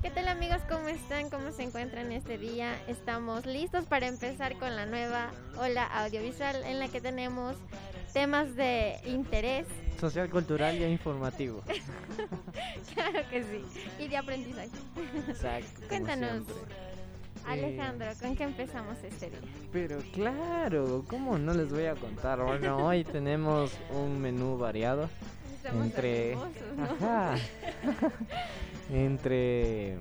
¿Qué 0.00 0.10
tal 0.10 0.28
amigos? 0.28 0.62
¿Cómo 0.68 0.88
están? 0.88 1.28
¿Cómo 1.28 1.52
se 1.52 1.64
encuentran 1.64 2.10
este 2.12 2.38
día? 2.38 2.74
Estamos 2.86 3.44
listos 3.44 3.84
para 3.84 4.06
empezar 4.06 4.56
con 4.58 4.74
la 4.74 4.86
nueva 4.86 5.30
Ola 5.58 5.84
Audiovisual 5.84 6.64
en 6.64 6.78
la 6.78 6.88
que 6.88 7.00
tenemos 7.02 7.56
temas 8.14 8.56
de 8.56 8.98
interés, 9.04 9.66
Social, 10.00 10.30
cultural 10.30 10.76
e 10.76 10.88
informativo. 10.90 11.62
claro 12.94 13.28
que 13.28 13.42
sí, 13.42 13.64
y 13.98 14.08
de 14.08 14.16
aprendizaje. 14.16 14.70
Exacto. 15.28 15.82
Cuéntanos. 15.88 16.46
siempre. 16.46 16.87
Alejandro, 17.48 18.06
¿con 18.20 18.36
qué 18.36 18.44
empezamos 18.44 18.96
este 19.02 19.30
día? 19.30 19.38
Pero 19.72 19.98
claro, 20.12 21.04
¿cómo 21.08 21.38
no 21.38 21.54
les 21.54 21.70
voy 21.70 21.86
a 21.86 21.94
contar? 21.94 22.42
Bueno, 22.42 22.84
hoy 22.86 23.04
tenemos 23.04 23.72
un 23.90 24.20
menú 24.20 24.58
variado. 24.58 25.08
Estamos 25.56 25.86
Entre- 25.86 26.36
¿no? 26.36 26.84
Ajá. 26.84 27.36
Entre 28.92 29.96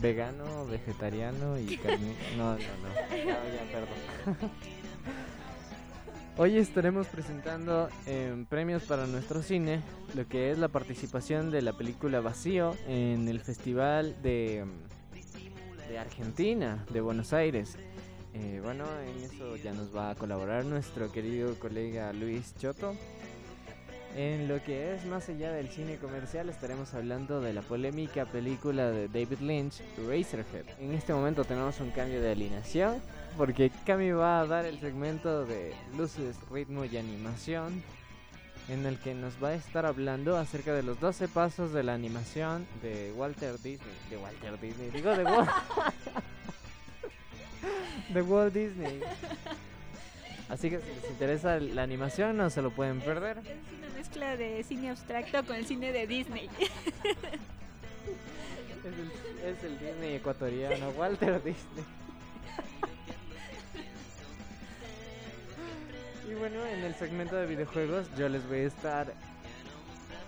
vegano, 0.00 0.66
vegetariano 0.66 1.58
y 1.58 1.76
carne. 1.82 2.14
No, 2.36 2.52
no, 2.52 2.58
no. 2.58 3.16
Ya, 3.16 3.24
ya, 3.24 3.62
perdón. 3.72 4.50
Hoy 6.38 6.58
estaremos 6.58 7.06
presentando 7.06 7.88
em, 8.04 8.44
premios 8.44 8.82
para 8.82 9.06
nuestro 9.06 9.42
cine, 9.42 9.80
lo 10.14 10.28
que 10.28 10.50
es 10.50 10.58
la 10.58 10.68
participación 10.68 11.50
de 11.50 11.62
la 11.62 11.72
película 11.72 12.20
Vacío 12.20 12.76
en 12.86 13.26
el 13.28 13.40
Festival 13.40 14.20
de, 14.22 14.58
em, 14.58 14.72
Argentina, 15.98 16.84
de 16.90 17.00
Buenos 17.00 17.32
Aires. 17.32 17.76
Eh, 18.34 18.60
bueno, 18.62 18.84
en 19.00 19.24
eso 19.24 19.56
ya 19.56 19.72
nos 19.72 19.94
va 19.94 20.10
a 20.10 20.14
colaborar 20.14 20.64
nuestro 20.64 21.10
querido 21.10 21.58
colega 21.58 22.12
Luis 22.12 22.54
Choto. 22.58 22.94
En 24.16 24.48
lo 24.48 24.62
que 24.62 24.94
es 24.94 25.04
más 25.04 25.28
allá 25.28 25.52
del 25.52 25.68
cine 25.68 25.96
comercial 25.96 26.48
estaremos 26.48 26.94
hablando 26.94 27.40
de 27.40 27.52
la 27.52 27.60
polémica 27.60 28.24
película 28.24 28.90
de 28.90 29.08
David 29.08 29.40
Lynch, 29.40 29.82
Razorhead. 29.98 30.64
En 30.80 30.92
este 30.92 31.12
momento 31.12 31.44
tenemos 31.44 31.80
un 31.80 31.90
cambio 31.90 32.22
de 32.22 32.32
alineación 32.32 33.00
porque 33.36 33.70
Cami 33.84 34.12
va 34.12 34.40
a 34.40 34.46
dar 34.46 34.64
el 34.64 34.80
segmento 34.80 35.44
de 35.44 35.74
luces, 35.96 36.36
ritmo 36.50 36.86
y 36.86 36.96
animación 36.96 37.82
en 38.68 38.86
el 38.86 38.98
que 38.98 39.14
nos 39.14 39.42
va 39.42 39.50
a 39.50 39.54
estar 39.54 39.86
hablando 39.86 40.36
acerca 40.36 40.74
de 40.74 40.82
los 40.82 41.00
12 41.00 41.28
pasos 41.28 41.72
de 41.72 41.82
la 41.82 41.94
animación 41.94 42.66
de 42.82 43.12
Walter 43.16 43.54
Disney. 43.60 43.94
De 44.10 44.16
Walter 44.16 44.60
Disney, 44.60 44.90
digo 44.90 45.16
de 45.16 45.24
Walt, 45.24 45.50
de 48.08 48.22
Walt 48.22 48.54
Disney. 48.54 49.00
Así 50.48 50.70
que 50.70 50.78
si 50.78 51.00
les 51.00 51.10
interesa 51.10 51.58
la 51.58 51.82
animación 51.82 52.36
no 52.36 52.50
se 52.50 52.62
lo 52.62 52.70
pueden 52.70 53.00
perder. 53.00 53.38
Es 53.38 53.78
una 53.78 53.88
mezcla 53.96 54.36
de 54.36 54.62
cine 54.64 54.90
abstracto 54.90 55.44
con 55.44 55.56
el 55.56 55.66
cine 55.66 55.92
de 55.92 56.06
Disney. 56.06 56.48
Es 58.86 58.94
el, 58.94 59.56
es 59.56 59.64
el 59.64 59.78
Disney 59.80 60.14
ecuatoriano, 60.14 60.90
Walter 60.90 61.34
Disney. 61.44 61.84
Y 66.28 66.34
bueno, 66.34 66.64
en 66.66 66.82
el 66.82 66.94
segmento 66.96 67.36
de 67.36 67.46
videojuegos 67.46 68.06
yo 68.16 68.28
les 68.28 68.46
voy 68.48 68.58
a 68.58 68.66
estar 68.66 69.14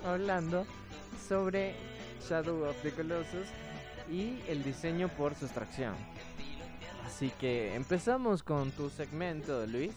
hablando 0.05 0.65
sobre 1.29 1.75
Shadow 2.29 2.69
of 2.69 2.77
the 2.83 2.93
Colossus 2.93 3.49
y 4.09 4.39
el 4.49 4.63
diseño 4.63 5.09
por 5.09 5.35
sustracción. 5.35 5.95
Así 7.05 7.31
que 7.41 7.75
empezamos 7.75 8.43
con 8.45 8.71
tu 8.71 8.91
segmento, 8.91 9.67
Luis. 9.67 9.93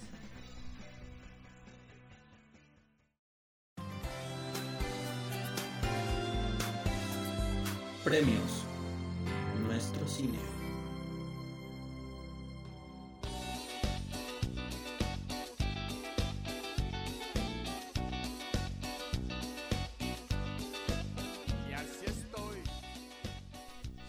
Premios. 8.03 8.66
Nuestro 9.67 10.07
cine. 10.07 10.60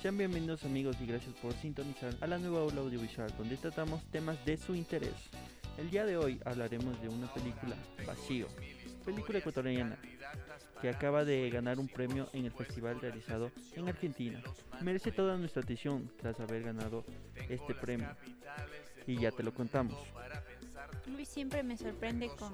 Sean 0.03 0.19
bienvenidos 0.19 0.65
amigos 0.65 0.97
y 1.01 1.07
gracias 1.07 1.33
por 1.37 1.53
sintonizar 1.53 2.13
a 2.21 2.27
la 2.27 2.37
nueva 2.37 2.63
aula 2.63 2.81
audiovisual 2.81 3.33
donde 3.39 3.57
tratamos 3.57 4.03
temas 4.11 4.45
de 4.45 4.57
su 4.57 4.75
interés. 4.75 5.15
El 5.79 5.91
día 5.91 6.05
de 6.05 6.17
hoy 6.17 6.41
hablaremos 6.45 7.01
de 7.01 7.09
una 7.09 7.33
película, 7.33 7.77
Vacío, 8.05 8.49
película 9.05 9.39
ecuatoriana 9.39 9.97
que 10.81 10.89
acaba 10.89 11.25
de 11.25 11.49
ganar 11.51 11.79
un 11.79 11.87
premio 11.87 12.29
en 12.33 12.47
el 12.47 12.51
festival 12.51 13.01
realizado 13.01 13.53
en 13.77 13.89
Argentina. 13.89 14.43
Merece 14.81 15.13
toda 15.13 15.37
nuestra 15.37 15.63
atención 15.63 16.11
tras 16.21 16.41
haber 16.41 16.65
ganado 16.65 17.05
este 17.49 17.73
premio. 17.73 18.09
Y 19.07 19.21
ya 19.21 19.31
te 19.31 19.45
lo 19.45 19.55
contamos. 19.55 19.97
Luis 21.07 21.29
siempre 21.29 21.63
me 21.63 21.77
sorprende 21.77 22.29
con, 22.37 22.53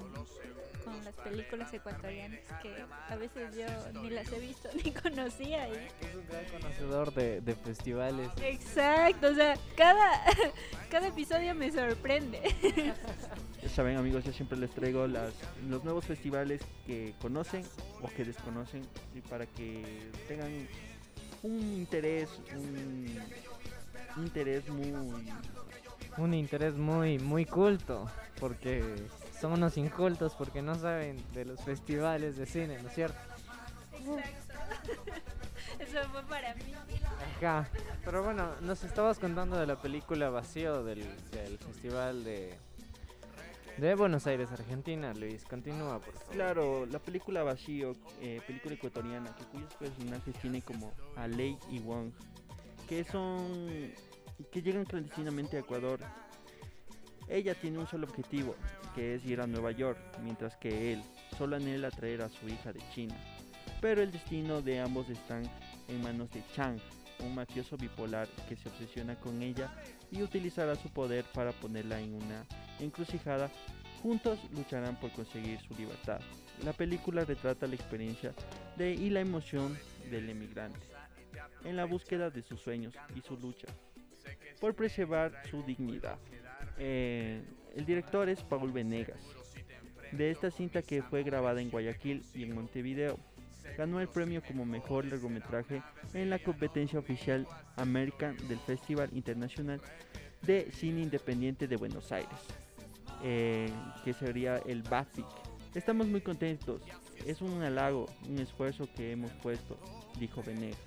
con 0.88 1.04
las 1.04 1.14
películas 1.14 1.72
ecuatorianas 1.74 2.40
que 2.62 2.74
a 3.08 3.16
veces 3.16 3.54
yo 3.56 4.00
ni 4.02 4.10
las 4.10 4.30
he 4.32 4.38
visto 4.40 4.68
ni 4.84 4.90
conocía. 4.92 5.68
y- 5.68 5.72
Es 5.72 6.14
un 6.14 6.26
gran 6.28 6.44
conocedor 6.60 7.14
de, 7.14 7.40
de 7.40 7.54
festivales. 7.54 8.30
Exacto, 8.42 9.28
o 9.28 9.34
sea, 9.34 9.54
cada, 9.76 10.22
cada 10.90 11.08
episodio 11.08 11.54
me 11.54 11.70
sorprende. 11.70 12.40
Ya 13.60 13.68
saben 13.68 13.96
amigos, 13.96 14.22
yo 14.24 14.32
siempre 14.32 14.56
les 14.56 14.70
traigo 14.70 15.08
las, 15.08 15.32
los 15.68 15.82
nuevos 15.82 16.04
festivales 16.04 16.60
que 16.86 17.12
conocen 17.20 17.64
o 18.00 18.08
que 18.08 18.24
desconocen 18.24 18.86
y 19.16 19.20
para 19.20 19.46
que 19.46 19.82
tengan 20.28 20.68
un 21.42 21.58
interés, 21.74 22.30
un, 22.54 23.18
un 24.16 24.22
interés 24.24 24.68
muy... 24.68 24.92
un 26.18 26.34
interés 26.34 26.74
muy 26.74 27.18
muy 27.18 27.44
culto 27.46 28.08
porque 28.38 28.94
son 29.40 29.52
unos 29.52 29.76
incultos 29.76 30.34
porque 30.34 30.62
no 30.62 30.74
saben 30.74 31.22
de 31.32 31.44
los 31.44 31.60
festivales 31.60 32.36
de 32.36 32.46
cine, 32.46 32.78
¿no 32.82 32.88
es 32.88 32.94
cierto? 32.94 33.18
Eso 35.78 36.08
fue 36.10 36.22
para 36.24 36.54
mí. 36.54 36.74
Ajá. 37.36 37.68
Pero 38.04 38.24
bueno, 38.24 38.50
nos 38.60 38.82
estabas 38.84 39.18
contando 39.18 39.56
de 39.56 39.66
la 39.66 39.76
película 39.76 40.30
Vacío 40.30 40.82
del, 40.82 41.04
del 41.30 41.58
festival 41.58 42.24
de 42.24 42.58
de 43.78 43.94
Buenos 43.94 44.26
Aires, 44.26 44.50
Argentina, 44.50 45.14
Luis. 45.14 45.44
Continúa, 45.44 46.00
por 46.00 46.12
favor. 46.12 46.34
Claro, 46.34 46.86
la 46.86 46.98
película 46.98 47.44
Vacío, 47.44 47.94
eh, 48.20 48.40
película 48.44 48.74
ecuatoriana, 48.74 49.34
que 49.36 49.44
cuyos 49.44 49.72
personajes 49.74 50.34
tienen 50.40 50.62
como 50.62 50.92
a 51.14 51.28
Lei 51.28 51.56
y 51.70 51.78
Wong, 51.78 52.10
que 52.88 53.04
son... 53.04 53.92
que 54.50 54.62
llegan 54.62 54.84
clandestinamente 54.84 55.56
a 55.56 55.60
Ecuador. 55.60 56.00
Ella 57.28 57.54
tiene 57.54 57.78
un 57.78 57.86
solo 57.86 58.06
objetivo, 58.06 58.54
que 58.94 59.14
es 59.14 59.24
ir 59.26 59.40
a 59.40 59.46
Nueva 59.46 59.72
York, 59.72 59.98
mientras 60.22 60.56
que 60.56 60.92
él 60.92 61.02
solo 61.36 61.56
anhela 61.56 61.90
traer 61.90 62.22
a 62.22 62.28
su 62.28 62.48
hija 62.48 62.72
de 62.72 62.80
China. 62.94 63.14
Pero 63.80 64.02
el 64.02 64.10
destino 64.10 64.62
de 64.62 64.80
ambos 64.80 65.08
están 65.08 65.42
en 65.88 66.02
manos 66.02 66.30
de 66.30 66.42
Chang, 66.54 66.78
un 67.20 67.34
mafioso 67.34 67.76
bipolar 67.76 68.28
que 68.48 68.56
se 68.56 68.68
obsesiona 68.68 69.14
con 69.16 69.42
ella 69.42 69.70
y 70.10 70.22
utilizará 70.22 70.74
su 70.74 70.88
poder 70.90 71.24
para 71.34 71.52
ponerla 71.52 72.00
en 72.00 72.14
una 72.14 72.44
encrucijada 72.80 73.50
Juntos 74.02 74.38
lucharán 74.52 74.96
por 74.96 75.10
conseguir 75.10 75.60
su 75.60 75.74
libertad. 75.74 76.20
La 76.64 76.72
película 76.72 77.24
retrata 77.24 77.66
la 77.66 77.74
experiencia 77.74 78.32
de 78.76 78.92
y 78.92 79.10
la 79.10 79.20
emoción 79.20 79.76
del 80.10 80.30
emigrante 80.30 80.78
en 81.64 81.76
la 81.76 81.84
búsqueda 81.84 82.30
de 82.30 82.42
sus 82.42 82.60
sueños 82.60 82.94
y 83.14 83.20
su 83.20 83.36
lucha 83.36 83.66
por 84.60 84.74
preservar 84.74 85.32
su 85.50 85.62
dignidad. 85.62 86.18
Eh, 86.78 87.42
el 87.74 87.86
director 87.86 88.28
es 88.28 88.42
Paul 88.42 88.72
Venegas. 88.72 89.20
De 90.12 90.30
esta 90.30 90.50
cinta 90.50 90.82
que 90.82 91.02
fue 91.02 91.22
grabada 91.22 91.60
en 91.60 91.70
Guayaquil 91.70 92.24
y 92.34 92.44
en 92.44 92.54
Montevideo, 92.54 93.18
ganó 93.76 94.00
el 94.00 94.08
premio 94.08 94.42
como 94.42 94.64
mejor 94.64 95.04
largometraje 95.04 95.82
en 96.14 96.30
la 96.30 96.38
competencia 96.38 96.98
oficial 96.98 97.46
American 97.76 98.36
del 98.48 98.58
Festival 98.58 99.10
Internacional 99.12 99.80
de 100.42 100.70
Cine 100.72 101.02
Independiente 101.02 101.68
de 101.68 101.76
Buenos 101.76 102.10
Aires 102.10 102.38
eh, 103.22 103.70
que 104.04 104.12
sería 104.12 104.58
el 104.58 104.82
BAFIC. 104.82 105.26
Estamos 105.74 106.06
muy 106.06 106.20
contentos, 106.20 106.82
es 107.26 107.40
un 107.40 107.62
halago, 107.62 108.06
un 108.28 108.38
esfuerzo 108.38 108.88
que 108.94 109.12
hemos 109.12 109.30
puesto, 109.32 109.78
dijo 110.18 110.42
Venegas, 110.42 110.78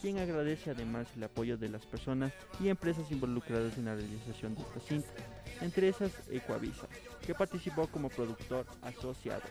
quien 0.00 0.18
agradece 0.18 0.70
además 0.70 1.06
el 1.16 1.24
apoyo 1.24 1.56
de 1.56 1.68
las 1.68 1.84
personas 1.86 2.32
y 2.60 2.68
empresas 2.68 3.10
involucradas 3.10 3.76
en 3.78 3.86
la 3.86 3.94
realización 3.94 4.54
de 4.54 4.62
esta 4.62 4.80
cinta, 4.80 5.08
entre 5.60 5.88
esas 5.88 6.12
Ecuavisa, 6.30 6.86
que 7.24 7.34
participó 7.34 7.86
como 7.88 8.08
productor 8.08 8.66
asociado. 8.82 9.42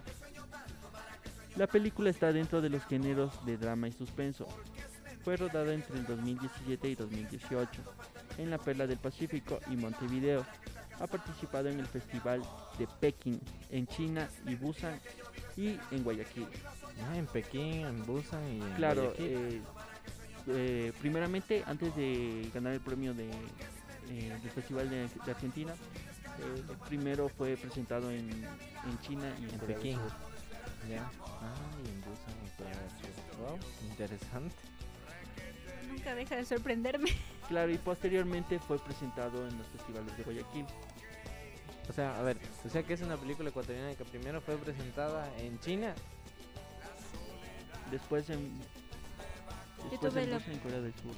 La 1.56 1.68
película 1.68 2.10
está 2.10 2.34
dentro 2.34 2.62
de 2.62 2.70
los 2.70 2.84
géneros 2.86 3.46
de 3.46 3.58
drama 3.58 3.88
y 3.88 3.92
suspenso. 3.94 4.46
Fue 5.24 5.38
rodada 5.38 5.74
entre 5.74 5.98
el 5.98 6.06
2017 6.06 6.90
y 6.90 6.96
2018 6.96 7.70
en 8.38 8.50
la 8.50 8.58
Perla 8.58 8.86
del 8.86 8.98
Pacífico 8.98 9.60
y 9.72 9.76
Montevideo. 9.78 10.46
Ha 11.00 11.08
participado 11.08 11.70
en 11.70 11.80
el 11.80 11.88
Festival 11.88 12.42
de 12.78 12.88
Pekín, 13.00 13.40
en 13.70 13.88
China 13.88 14.30
y 14.46 14.56
Busan 14.56 15.00
y 15.58 15.78
en 15.92 16.04
Guayaquil. 16.04 16.48
Ah, 17.10 17.18
en 17.18 17.26
Pekín, 17.26 17.86
en 17.86 18.06
Busan 18.06 18.46
y 18.48 18.62
en 18.62 18.74
Claro, 18.76 19.02
Guayaquil. 19.04 19.26
eh, 19.28 19.62
eh, 20.48 20.94
primeramente, 21.00 21.64
antes 21.66 21.96
de 21.96 22.50
ganar 22.54 22.74
el 22.74 22.82
premio 22.82 23.14
de, 23.14 23.30
eh, 23.30 24.38
del 24.42 24.52
Festival 24.52 24.90
de, 24.90 25.08
de 25.08 25.32
Argentina, 25.32 25.74
eh, 25.74 26.76
primero 26.88 27.30
fue 27.30 27.56
presentado 27.58 28.12
en, 28.12 28.30
en 28.30 29.00
China 29.02 29.34
y 29.40 29.46
en, 29.46 29.50
En 29.52 29.60
Corea 29.60 29.78
del 29.78 29.84
Pekín. 29.84 30.00
Ya. 30.90 31.10
Ah, 31.22 31.54
y 31.84 31.90
en 31.90 32.02
Busan 32.02 32.36
y 32.46 32.58
Corea. 32.58 32.80
Wow, 33.40 33.60
interesante. 33.90 34.56
Nunca 35.90 36.16
deja 36.16 36.36
de 36.36 36.46
sorprenderme. 36.46 37.10
Claro, 37.48 37.72
y 37.72 37.78
posteriormente 37.78 38.58
fue 38.58 38.80
presentado 38.80 39.48
en 39.48 39.56
los 39.56 39.68
festivales 39.68 40.18
de 40.18 40.24
Guayaquil. 40.24 40.66
O 41.88 41.94
sea, 41.94 42.18
a 42.18 42.24
ver, 42.24 42.38
o 42.66 42.70
sea 42.70 42.82
que 42.82 42.94
es 42.94 43.02
una 43.02 43.18
película 43.18 43.50
ecuatoriana 43.50 43.94
que 43.94 44.04
primero 44.04 44.42
fue 44.42 44.58
presentada 44.58 45.32
en 45.38 45.60
China. 45.60 45.94
Después 47.92 48.32
en, 48.32 48.52
después 49.92 50.14
tuve 50.14 50.24
en 50.24 50.30
la- 50.32 50.38
Rusia 50.38 50.54
y 50.54 50.56
en 50.56 50.62
Corea 50.62 50.82
del 50.82 50.94
Sur. 50.94 51.16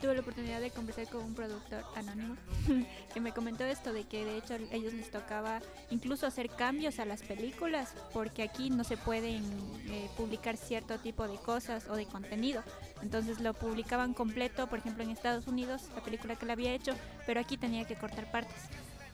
Tuve 0.00 0.14
la 0.14 0.20
oportunidad 0.20 0.60
de 0.60 0.70
conversar 0.70 1.08
con 1.08 1.24
un 1.24 1.34
productor 1.34 1.82
anónimo 1.96 2.36
que 3.12 3.20
me 3.20 3.32
comentó 3.32 3.64
esto 3.64 3.92
de 3.92 4.04
que 4.04 4.24
de 4.24 4.36
hecho 4.38 4.54
a 4.54 4.58
ellos 4.72 4.92
les 4.92 5.10
tocaba 5.10 5.60
incluso 5.90 6.24
hacer 6.24 6.50
cambios 6.50 7.00
a 7.00 7.04
las 7.04 7.22
películas 7.22 7.94
porque 8.12 8.44
aquí 8.44 8.70
no 8.70 8.84
se 8.84 8.96
pueden 8.96 9.42
eh, 9.88 10.08
publicar 10.16 10.56
cierto 10.56 10.98
tipo 11.00 11.26
de 11.26 11.36
cosas 11.38 11.88
o 11.88 11.96
de 11.96 12.06
contenido. 12.06 12.62
Entonces 13.02 13.40
lo 13.40 13.54
publicaban 13.54 14.14
completo, 14.14 14.68
por 14.68 14.78
ejemplo 14.78 15.02
en 15.02 15.10
Estados 15.10 15.48
Unidos, 15.48 15.88
la 15.96 16.00
película 16.04 16.36
que 16.36 16.46
le 16.46 16.52
había 16.52 16.72
hecho, 16.74 16.92
pero 17.26 17.40
aquí 17.40 17.56
tenía 17.56 17.84
que 17.84 17.96
cortar 17.96 18.30
partes 18.30 18.54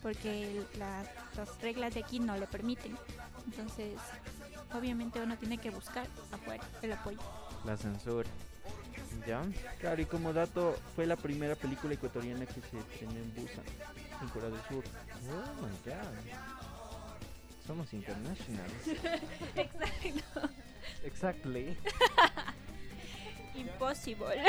porque 0.03 0.63
la- 0.79 1.03
las 1.35 1.63
reglas 1.63 1.95
de 1.95 2.01
aquí 2.01 2.21
no 2.21 2.37
le 2.37 2.47
permiten. 2.47 2.95
Entonces, 3.47 3.95
obviamente 4.75 5.19
uno 5.19 5.39
tiene 5.39 5.57
que 5.57 5.71
buscar 5.71 6.07
afuera 6.31 6.63
el 6.83 6.93
apoyo. 6.93 7.19
La 7.65 7.75
censura. 7.79 8.29
¿Ya? 9.27 9.43
Claro, 9.81 10.03
y 10.03 10.05
como 10.05 10.33
dato, 10.33 10.77
fue 10.95 11.07
la 11.07 11.17
primera 11.17 11.55
película 11.55 11.95
ecuatoriana 11.95 12.47
que 12.47 12.61
se 12.61 12.79
estrenó 12.79 13.13
en 13.13 13.35
Busan, 13.35 13.65
en 14.21 14.29
Corea 14.29 14.51
del 14.51 14.61
Sur. 14.69 14.85
Oh 15.31 15.63
my 15.63 15.73
god. 15.85 16.15
Somos 17.67 17.93
internationals. 17.95 18.87
Exacto. 19.57 20.51
exactly. 21.03 21.77
Impossible. 23.55 24.43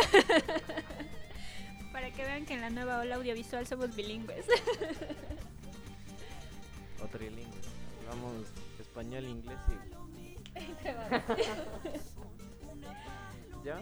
Para 1.93 2.11
que 2.11 2.23
vean 2.25 2.45
que 2.45 2.55
en 2.55 2.61
la 2.61 2.69
nueva 2.69 2.99
ola 2.99 3.15
audiovisual 3.15 3.65
somos 3.67 3.95
bilingües. 3.95 4.45
O 7.01 7.07
trilingües. 7.07 7.67
Hablamos 7.99 8.47
español, 8.79 9.25
inglés 9.25 9.59
y. 9.69 9.75
¿Ya? 13.65 13.79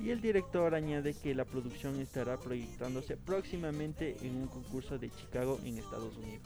Y 0.00 0.10
el 0.10 0.20
director 0.20 0.74
añade 0.74 1.14
que 1.14 1.34
la 1.34 1.44
producción 1.44 2.00
estará 2.00 2.38
proyectándose 2.38 3.16
próximamente 3.16 4.16
en 4.22 4.36
un 4.36 4.48
concurso 4.48 4.98
de 4.98 5.10
Chicago 5.10 5.58
en 5.64 5.78
Estados 5.78 6.16
Unidos. 6.16 6.42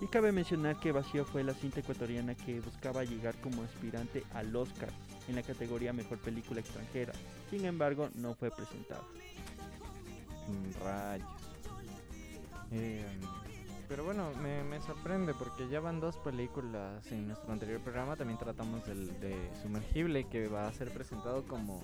Y 0.00 0.06
cabe 0.08 0.32
mencionar 0.32 0.80
que 0.80 0.90
Vacío 0.90 1.24
fue 1.24 1.44
la 1.44 1.54
cinta 1.54 1.78
ecuatoriana 1.80 2.34
que 2.34 2.60
buscaba 2.60 3.04
llegar 3.04 3.36
como 3.40 3.62
aspirante 3.62 4.24
al 4.34 4.54
Oscar 4.56 4.88
en 5.28 5.36
la 5.36 5.42
categoría 5.42 5.92
Mejor 5.92 6.18
Película 6.18 6.60
Extranjera. 6.60 7.12
Sin 7.50 7.64
embargo, 7.64 8.08
no 8.16 8.34
fue 8.34 8.50
presentada. 8.50 9.04
Mm, 10.48 10.84
Rayos. 10.84 11.28
Eh, 12.72 13.04
pero 13.92 14.04
bueno, 14.04 14.30
me, 14.42 14.64
me 14.64 14.80
sorprende 14.80 15.34
porque 15.34 15.68
ya 15.68 15.78
van 15.78 16.00
dos 16.00 16.16
películas 16.16 17.06
en 17.12 17.26
nuestro 17.28 17.52
anterior 17.52 17.78
programa. 17.82 18.16
También 18.16 18.38
tratamos 18.38 18.86
del 18.86 19.20
de 19.20 19.36
Sumergible 19.60 20.24
que 20.24 20.48
va 20.48 20.66
a 20.66 20.72
ser 20.72 20.90
presentado 20.94 21.42
como... 21.46 21.78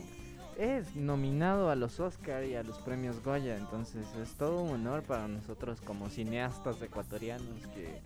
Es 0.56 0.96
nominado 0.96 1.68
a 1.68 1.76
los 1.76 2.00
Oscar 2.00 2.44
y 2.44 2.54
a 2.54 2.62
los 2.62 2.78
premios 2.78 3.22
Goya. 3.22 3.58
Entonces 3.58 4.06
es 4.22 4.32
todo 4.38 4.62
un 4.62 4.70
honor 4.70 5.02
para 5.02 5.28
nosotros 5.28 5.82
como 5.82 6.08
cineastas 6.08 6.80
ecuatorianos 6.80 7.66
que 7.74 8.00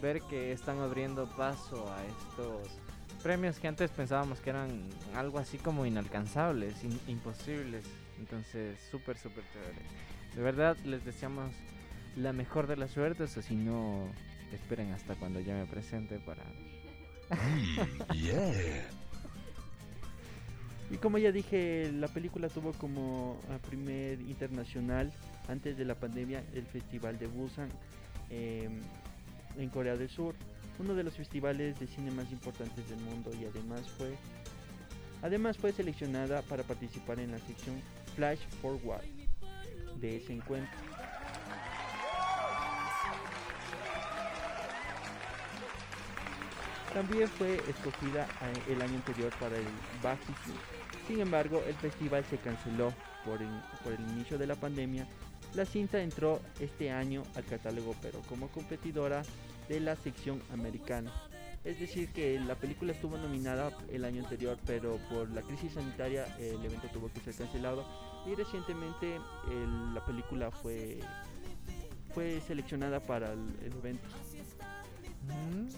ver 0.00 0.22
que 0.22 0.52
están 0.52 0.78
abriendo 0.78 1.28
paso 1.30 1.92
a 1.92 2.04
estos 2.04 2.68
premios 3.20 3.58
que 3.58 3.66
antes 3.66 3.90
pensábamos 3.90 4.38
que 4.38 4.50
eran 4.50 4.88
algo 5.16 5.40
así 5.40 5.58
como 5.58 5.84
inalcanzables, 5.86 6.84
in- 6.84 7.00
imposibles. 7.08 7.84
Entonces, 8.20 8.78
súper, 8.92 9.18
súper 9.18 9.42
chévere. 9.52 9.82
De 10.36 10.40
verdad, 10.40 10.76
les 10.84 11.04
deseamos 11.04 11.50
la 12.16 12.32
mejor 12.32 12.66
de 12.66 12.76
las 12.76 12.90
suertes 12.90 13.36
o 13.36 13.42
si 13.42 13.54
no, 13.54 14.06
esperen 14.52 14.92
hasta 14.92 15.14
cuando 15.14 15.40
ya 15.40 15.54
me 15.54 15.66
presente 15.66 16.18
para... 16.18 16.42
Y 20.90 20.96
como 20.96 21.18
ya 21.18 21.30
dije, 21.30 21.92
la 21.92 22.08
película 22.08 22.48
tuvo 22.48 22.72
como 22.72 23.40
primer 23.68 24.20
internacional 24.22 25.12
antes 25.48 25.76
de 25.78 25.84
la 25.84 25.94
pandemia 25.94 26.42
el 26.52 26.66
Festival 26.66 27.16
de 27.18 27.28
Busan 27.28 27.68
em, 28.28 28.80
en 29.56 29.68
Corea 29.70 29.96
del 29.96 30.08
Sur, 30.08 30.34
uno 30.80 30.94
de 30.94 31.04
los 31.04 31.14
festivales 31.14 31.78
de 31.78 31.86
cine 31.86 32.10
más 32.10 32.32
importantes 32.32 32.88
del 32.88 32.98
mundo 33.00 33.30
y 33.40 33.44
además 33.44 33.88
fue 33.98 34.16
además 35.22 35.58
fue 35.58 35.72
seleccionada 35.72 36.42
para 36.42 36.64
participar 36.64 37.20
en 37.20 37.30
la 37.30 37.38
sección 37.38 37.76
Flash 38.16 38.40
Forward 38.60 39.04
de 40.00 40.16
ese 40.16 40.32
encuentro. 40.32 40.89
También 46.94 47.28
fue 47.28 47.56
escogida 47.68 48.26
eh, 48.42 48.72
el 48.72 48.82
año 48.82 48.96
anterior 48.96 49.32
para 49.38 49.56
el 49.56 49.64
Bafisi. 50.02 50.52
Sin 51.06 51.20
embargo, 51.20 51.62
el 51.66 51.74
festival 51.74 52.24
se 52.24 52.38
canceló 52.38 52.92
por 53.24 53.40
el, 53.40 53.48
por 53.84 53.92
inicio 54.12 54.38
de 54.38 54.46
la 54.46 54.56
pandemia. 54.56 55.06
La 55.54 55.64
cinta 55.64 56.00
entró 56.00 56.40
este 56.58 56.90
año 56.90 57.22
al 57.36 57.44
catálogo, 57.44 57.94
pero 58.02 58.20
como 58.28 58.48
competidora 58.48 59.22
de 59.68 59.80
la 59.80 59.96
sección 59.96 60.42
americana. 60.52 61.12
Es 61.64 61.78
decir, 61.78 62.08
que 62.12 62.40
la 62.40 62.54
película 62.54 62.92
estuvo 62.92 63.18
nominada 63.18 63.70
el 63.90 64.04
año 64.04 64.22
anterior, 64.24 64.58
pero 64.66 64.96
por 65.10 65.28
la 65.30 65.42
crisis 65.42 65.74
sanitaria 65.74 66.24
el 66.38 66.64
evento 66.64 66.88
tuvo 66.92 67.10
que 67.12 67.20
ser 67.20 67.34
cancelado. 67.34 67.84
Y 68.26 68.34
recientemente 68.34 69.18
la 69.94 70.04
película 70.04 70.50
fue, 70.50 70.98
fue 72.14 72.40
seleccionada 72.46 73.00
para 73.00 73.32
el- 73.32 73.56
el 73.62 73.72
evento. 73.72 74.08
Mm, 75.26 75.68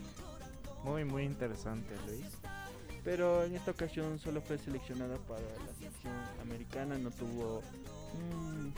Muy, 0.85 1.05
muy 1.05 1.25
interesante, 1.25 1.95
Luis. 2.07 2.27
pero 3.05 3.45
en 3.45 3.55
esta 3.57 3.71
ocasión 3.71 4.19
solo 4.19 4.41
fue 4.41 4.59
seleccionada 4.59 5.17
para 5.29 5.41
la 5.41 5.75
sección 5.79 6.15
americana, 6.41 6.99
no 6.99 7.11
tuvo... 7.11 7.63
mm, 8.15 8.69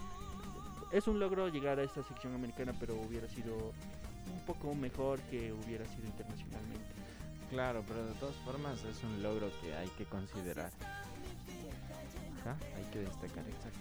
es 0.92 1.08
un 1.08 1.18
logro 1.18 1.48
llegar 1.48 1.78
a 1.78 1.82
esta 1.82 2.02
sección 2.04 2.34
americana, 2.34 2.72
pero 2.78 2.94
hubiera 2.94 3.28
sido 3.28 3.72
un 4.32 4.40
poco 4.46 4.74
mejor 4.74 5.20
que 5.22 5.52
hubiera 5.52 5.84
sido 5.86 6.06
internacionalmente. 6.06 6.84
Claro, 7.50 7.84
pero 7.86 8.06
de 8.06 8.14
todas 8.14 8.36
formas 8.36 8.82
es 8.84 9.02
un 9.02 9.22
logro 9.22 9.50
que 9.60 9.74
hay 9.74 9.88
que 9.98 10.04
considerar. 10.04 10.70
Ajá, 12.40 12.56
hay 12.76 12.84
que 12.92 13.00
destacar, 13.00 13.44
exacto. 13.48 13.78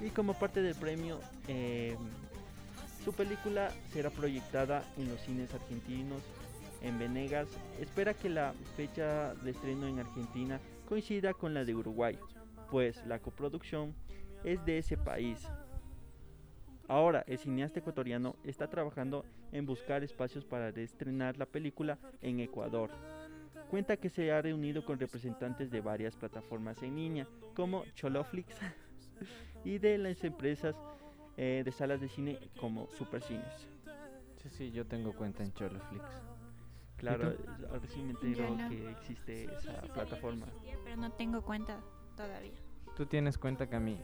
Y 0.00 0.10
como 0.10 0.34
parte 0.34 0.62
del 0.62 0.74
premio, 0.74 1.20
eh, 1.48 1.96
su 3.04 3.12
película 3.12 3.72
será 3.92 4.10
proyectada 4.10 4.84
en 4.96 5.08
los 5.08 5.20
cines 5.20 5.52
argentinos, 5.54 6.22
en 6.82 6.98
Venegas. 6.98 7.48
Espera 7.80 8.14
que 8.14 8.28
la 8.28 8.54
fecha 8.76 9.34
de 9.34 9.50
estreno 9.50 9.86
en 9.86 9.98
Argentina 9.98 10.60
coincida 10.88 11.34
con 11.34 11.54
la 11.54 11.64
de 11.64 11.74
Uruguay, 11.74 12.18
pues 12.70 13.04
la 13.06 13.18
coproducción 13.18 13.94
es 14.44 14.64
de 14.64 14.78
ese 14.78 14.96
país. 14.96 15.46
Ahora, 16.88 17.24
el 17.26 17.38
cineasta 17.38 17.80
ecuatoriano 17.80 18.36
está 18.44 18.68
trabajando 18.68 19.24
en 19.50 19.66
buscar 19.66 20.04
espacios 20.04 20.44
para 20.44 20.68
estrenar 20.68 21.36
la 21.36 21.46
película 21.46 21.98
en 22.22 22.40
Ecuador. 22.40 22.90
Cuenta 23.70 23.96
que 23.96 24.08
se 24.08 24.30
ha 24.30 24.40
reunido 24.40 24.84
con 24.84 24.98
representantes 24.98 25.70
de 25.70 25.80
varias 25.80 26.14
plataformas 26.14 26.80
en 26.82 26.94
línea, 26.94 27.26
como 27.54 27.84
Choloflix 27.94 28.54
y 29.64 29.78
de 29.78 29.98
las 29.98 30.22
empresas 30.22 30.76
eh, 31.36 31.62
de 31.64 31.72
salas 31.72 32.00
de 32.00 32.08
cine 32.08 32.38
como 32.60 32.88
Supercines. 32.96 33.66
Sí, 34.42 34.48
sí, 34.50 34.70
yo 34.70 34.86
tengo 34.86 35.12
cuenta 35.12 35.42
en 35.42 35.52
Choloflix. 35.52 36.04
Claro, 36.96 37.30
eh, 37.30 37.38
recién 37.80 38.06
me 38.06 38.14
Yo 38.14 38.18
entero 38.28 38.56
no. 38.56 38.68
que 38.68 38.90
existe 38.90 39.44
esa 39.44 39.80
plataforma. 39.82 40.46
Pero 40.84 40.96
no 40.96 41.10
tengo 41.12 41.42
cuenta 41.42 41.78
todavía. 42.16 42.58
Tú 42.96 43.04
tienes 43.06 43.36
cuenta, 43.36 43.66
Cami. 43.66 43.98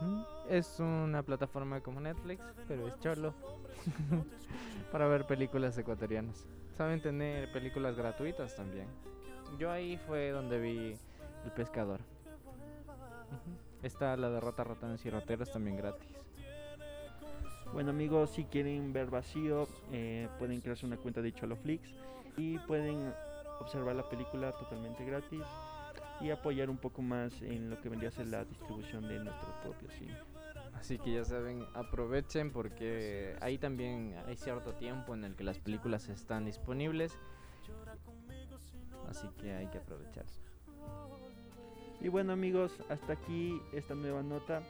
¿Mm? 0.00 0.22
Es 0.48 0.80
una 0.80 1.22
plataforma 1.22 1.80
como 1.80 2.00
Netflix, 2.00 2.42
pero 2.66 2.88
es 2.88 2.98
cholo. 2.98 3.34
Para 4.92 5.06
ver 5.06 5.26
películas 5.26 5.78
ecuatorianas. 5.78 6.44
Saben 6.76 7.00
tener 7.00 7.52
películas 7.52 7.96
gratuitas 7.96 8.56
también. 8.56 8.88
Yo 9.58 9.70
ahí 9.70 9.96
fue 10.06 10.30
donde 10.30 10.58
vi 10.58 10.98
El 11.44 11.52
Pescador. 11.52 12.00
Está 13.82 14.16
la 14.16 14.30
de 14.30 14.40
Rata 14.40 14.64
Ratones 14.64 15.04
y 15.06 15.10
Rateros 15.10 15.50
también 15.52 15.76
gratis. 15.76 16.08
Bueno 17.72 17.90
amigos, 17.90 18.30
si 18.30 18.44
quieren 18.44 18.92
ver 18.92 19.08
vacío, 19.08 19.66
eh, 19.92 20.28
pueden 20.38 20.60
crearse 20.60 20.84
una 20.84 20.98
cuenta 20.98 21.22
de 21.22 21.32
Choloflix 21.32 21.94
y 22.36 22.58
pueden 22.58 23.14
observar 23.60 23.96
la 23.96 24.06
película 24.10 24.52
totalmente 24.52 25.04
gratis 25.06 25.42
y 26.20 26.30
apoyar 26.30 26.68
un 26.68 26.76
poco 26.76 27.00
más 27.00 27.40
en 27.40 27.70
lo 27.70 27.80
que 27.80 27.88
vendría 27.88 28.10
a 28.10 28.12
ser 28.12 28.26
la 28.26 28.44
distribución 28.44 29.08
de 29.08 29.20
nuestro 29.20 29.48
propio 29.62 29.88
cine. 29.90 30.14
Así 30.74 30.98
que 30.98 31.14
ya 31.14 31.24
saben, 31.24 31.64
aprovechen 31.72 32.52
porque 32.52 33.36
ahí 33.40 33.56
también 33.56 34.16
hay 34.26 34.36
cierto 34.36 34.74
tiempo 34.74 35.14
en 35.14 35.24
el 35.24 35.34
que 35.34 35.44
las 35.44 35.58
películas 35.58 36.10
están 36.10 36.44
disponibles. 36.44 37.16
Así 39.08 39.28
que 39.40 39.52
hay 39.52 39.66
que 39.68 39.78
aprovechar. 39.78 40.26
Y 42.02 42.08
bueno 42.08 42.34
amigos, 42.34 42.72
hasta 42.90 43.14
aquí 43.14 43.58
esta 43.72 43.94
nueva 43.94 44.22
nota. 44.22 44.62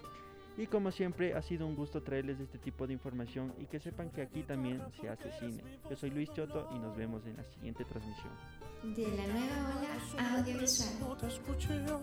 Y 0.57 0.67
como 0.67 0.91
siempre 0.91 1.35
ha 1.35 1.41
sido 1.41 1.67
un 1.67 1.75
gusto 1.75 2.03
traerles 2.03 2.39
este 2.39 2.59
tipo 2.59 2.87
de 2.87 2.93
información 2.93 3.55
y 3.59 3.65
que 3.67 3.81
sepan 3.81 4.11
que 4.11 4.23
aquí 4.23 4.43
también 4.43 4.83
se 5.01 5.09
hace 5.09 5.31
cine. 5.41 5.63
Yo 5.89 5.97
soy 5.97 6.11
Luis 6.11 6.31
Choto 6.33 6.69
y 6.75 6.79
nos 6.79 6.95
vemos 6.97 7.25
en 7.27 7.37
la 7.37 7.45
siguiente 7.45 7.85
transmisión. 7.85 8.33
De 8.83 9.09
la 9.17 9.27
nueva 9.29 9.79
ola 9.79 10.39
audiovisual. 10.39 10.91
No 11.01 11.17
te 11.17 11.27
escuché 11.29 11.85
yo. 11.87 12.01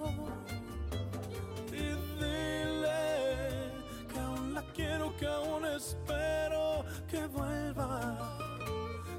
Y 1.67 1.77
dile 2.17 3.71
que 4.11 4.19
aún 4.19 4.53
la 4.55 4.63
quiero, 4.73 5.15
que 5.17 5.27
aún 5.27 5.65
espero 5.65 6.85
que 7.07 7.27
vuelva. 7.27 8.37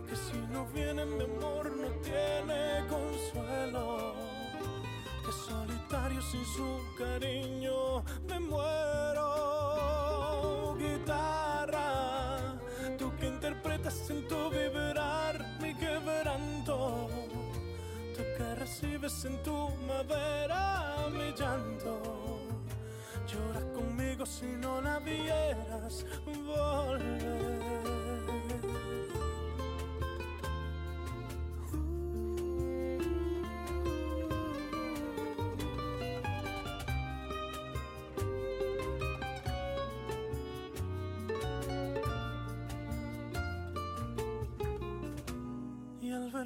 Que 0.08 0.16
si 0.16 0.38
no 0.52 0.66
viene 0.74 1.04
mi 1.06 1.22
amor 1.22 1.70
no 1.76 1.88
tiene 2.00 2.84
consuelo. 2.88 4.14
Que 5.24 5.32
solitario 5.32 6.20
sin 6.22 6.44
su 6.46 6.80
cariño 6.98 8.02
me 8.26 8.40
muero. 8.40 9.09
Recibes 18.70 19.24
en 19.24 19.42
tu 19.42 19.68
madera 19.88 21.08
mi 21.12 21.32
llanto. 21.32 22.40
Llora 23.26 23.60
conmigo 23.72 24.24
si 24.24 24.46
no 24.46 24.80
la 24.80 24.98
vieras 25.00 26.06
volver. 26.26 27.50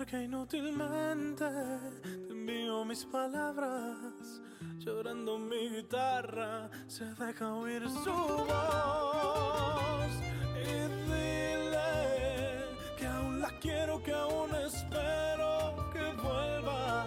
Que 0.07 0.25
inútilmente 0.25 1.47
mis 2.94 3.06
palabras, 3.06 4.40
llorando 4.78 5.36
mi 5.36 5.68
guitarra, 5.68 6.70
se 6.86 7.04
deja 7.04 7.52
oír 7.52 7.82
su 7.88 8.12
voz. 8.12 10.12
Y 10.54 10.74
dile 11.08 12.68
que 12.96 13.04
aún 13.04 13.40
la 13.40 13.50
quiero, 13.58 14.00
que 14.00 14.12
aún 14.12 14.48
espero 14.64 15.90
que 15.92 16.04
vuelva. 16.22 17.04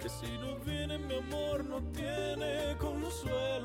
Que 0.00 0.08
si 0.08 0.38
no 0.38 0.56
viene 0.64 0.96
mi 0.96 1.16
amor 1.16 1.62
no 1.62 1.82
tiene 1.92 2.74
consuelo. 2.78 3.59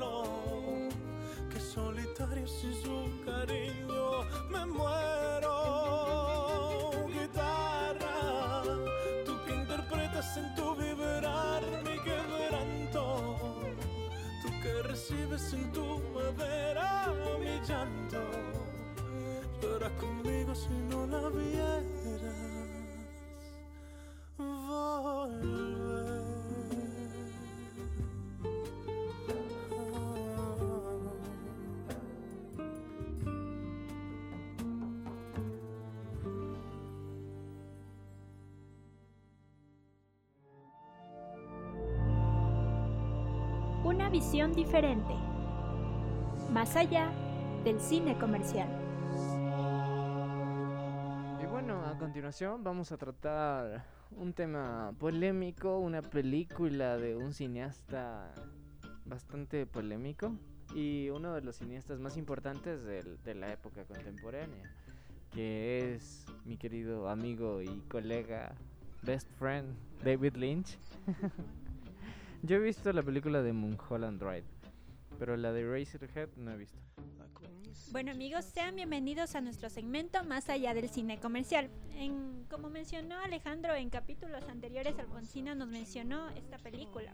Una 44.06 44.12
visión 44.12 44.52
diferente. 44.52 45.12
Más 46.52 46.76
allá 46.76 47.10
del 47.64 47.80
cine 47.80 48.16
comercial. 48.16 48.68
Y 51.42 51.46
bueno, 51.46 51.84
a 51.84 51.98
continuación 51.98 52.62
vamos 52.62 52.92
a 52.92 52.98
tratar 52.98 53.84
un 54.12 54.32
tema 54.32 54.94
polémico, 55.00 55.80
una 55.80 56.02
película 56.02 56.96
de 56.98 57.16
un 57.16 57.32
cineasta 57.34 58.32
bastante 59.06 59.66
polémico 59.66 60.36
y 60.72 61.08
uno 61.10 61.34
de 61.34 61.40
los 61.40 61.56
cineastas 61.56 61.98
más 61.98 62.16
importantes 62.16 62.84
del- 62.84 63.20
de 63.24 63.34
la 63.34 63.52
época 63.52 63.82
contemporánea, 63.86 64.70
que 65.32 65.94
es 65.96 66.24
mi 66.44 66.56
querido 66.56 67.08
amigo 67.08 67.60
y 67.60 67.80
colega, 67.88 68.54
best 69.02 69.28
friend, 69.36 69.74
David 70.04 70.36
Lynch. 70.36 70.78
Yo 72.46 72.58
he 72.58 72.60
visto 72.60 72.92
la 72.92 73.02
película 73.02 73.42
de 73.42 73.52
Mulholland 73.52 74.20
Drive, 74.22 74.44
pero 75.18 75.36
la 75.36 75.52
de 75.52 75.68
Razorhead 75.68 76.28
no 76.36 76.52
he 76.52 76.56
visto. 76.56 76.78
Bueno 77.90 78.12
amigos, 78.12 78.44
sean 78.44 78.76
bienvenidos 78.76 79.34
a 79.34 79.40
nuestro 79.40 79.68
segmento 79.68 80.22
Más 80.22 80.48
allá 80.48 80.72
del 80.72 80.88
cine 80.88 81.18
comercial. 81.18 81.68
En, 81.96 82.46
como 82.48 82.70
mencionó 82.70 83.18
Alejandro 83.18 83.74
en 83.74 83.90
capítulos 83.90 84.48
anteriores, 84.48 84.96
Alfonsina 84.96 85.56
nos 85.56 85.66
mencionó 85.66 86.28
esta 86.30 86.56
película. 86.58 87.12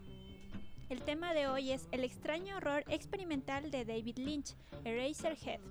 El 0.89 1.01
tema 1.01 1.33
de 1.33 1.47
hoy 1.47 1.71
es 1.71 1.87
el 1.91 2.03
extraño 2.03 2.57
horror 2.57 2.83
experimental 2.87 3.71
de 3.71 3.85
David 3.85 4.19
Lynch, 4.19 4.53
Eraserhead. 4.85 5.61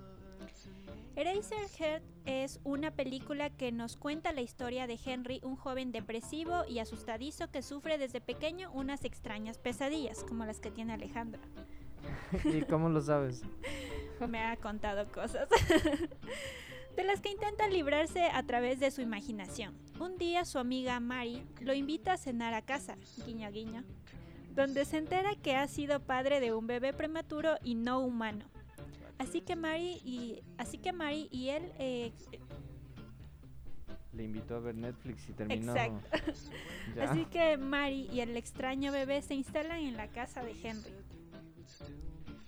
Eraserhead 1.14 2.02
es 2.26 2.60
una 2.64 2.90
película 2.90 3.50
que 3.50 3.72
nos 3.72 3.96
cuenta 3.96 4.32
la 4.32 4.42
historia 4.42 4.86
de 4.86 4.98
Henry, 5.04 5.40
un 5.42 5.56
joven 5.56 5.92
depresivo 5.92 6.64
y 6.68 6.78
asustadizo 6.78 7.50
que 7.50 7.62
sufre 7.62 7.98
desde 7.98 8.20
pequeño 8.20 8.70
unas 8.72 9.04
extrañas 9.04 9.58
pesadillas, 9.58 10.24
como 10.24 10.44
las 10.44 10.60
que 10.60 10.70
tiene 10.70 10.92
Alejandro. 10.92 11.40
¿Y 12.44 12.62
cómo 12.62 12.88
lo 12.88 13.00
sabes? 13.00 13.42
me 14.28 14.40
ha 14.40 14.56
contado 14.56 15.10
cosas 15.10 15.48
de 16.96 17.04
las 17.04 17.20
que 17.20 17.30
intenta 17.30 17.66
librarse 17.68 18.24
a 18.24 18.42
través 18.44 18.80
de 18.80 18.90
su 18.90 19.00
imaginación. 19.00 19.74
Un 19.98 20.18
día 20.18 20.44
su 20.44 20.58
amiga 20.58 21.00
Mary 21.00 21.42
lo 21.60 21.74
invita 21.74 22.12
a 22.12 22.18
cenar 22.18 22.54
a 22.54 22.62
casa, 22.62 22.96
guiño 23.26 23.50
guiño, 23.50 23.84
donde 24.54 24.84
se 24.84 24.98
entera 24.98 25.34
que 25.36 25.56
ha 25.56 25.66
sido 25.68 26.00
padre 26.00 26.40
de 26.40 26.52
un 26.52 26.66
bebé 26.66 26.92
prematuro 26.92 27.56
y 27.62 27.74
no 27.74 28.00
humano. 28.00 28.44
Así 29.22 29.40
que 29.40 29.54
Mary 29.54 30.00
y 30.04 30.42
así 30.58 30.78
que 30.78 30.92
Mary 30.92 31.28
y 31.30 31.50
él 31.50 31.70
eh, 31.78 32.12
Le 34.12 34.24
invitó 34.24 34.56
a 34.56 34.58
ver 34.58 34.74
Netflix 34.74 35.28
y 35.28 35.32
terminó. 35.32 35.76
Exacto. 35.76 36.08
Ya. 36.96 37.04
así 37.04 37.24
que 37.26 37.56
Mary 37.56 38.08
y 38.12 38.20
el 38.20 38.36
extraño 38.36 38.90
bebé 38.90 39.22
se 39.22 39.34
instalan 39.34 39.78
en 39.78 39.96
la 39.96 40.08
casa 40.08 40.42
de 40.42 40.50
Henry. 40.60 40.92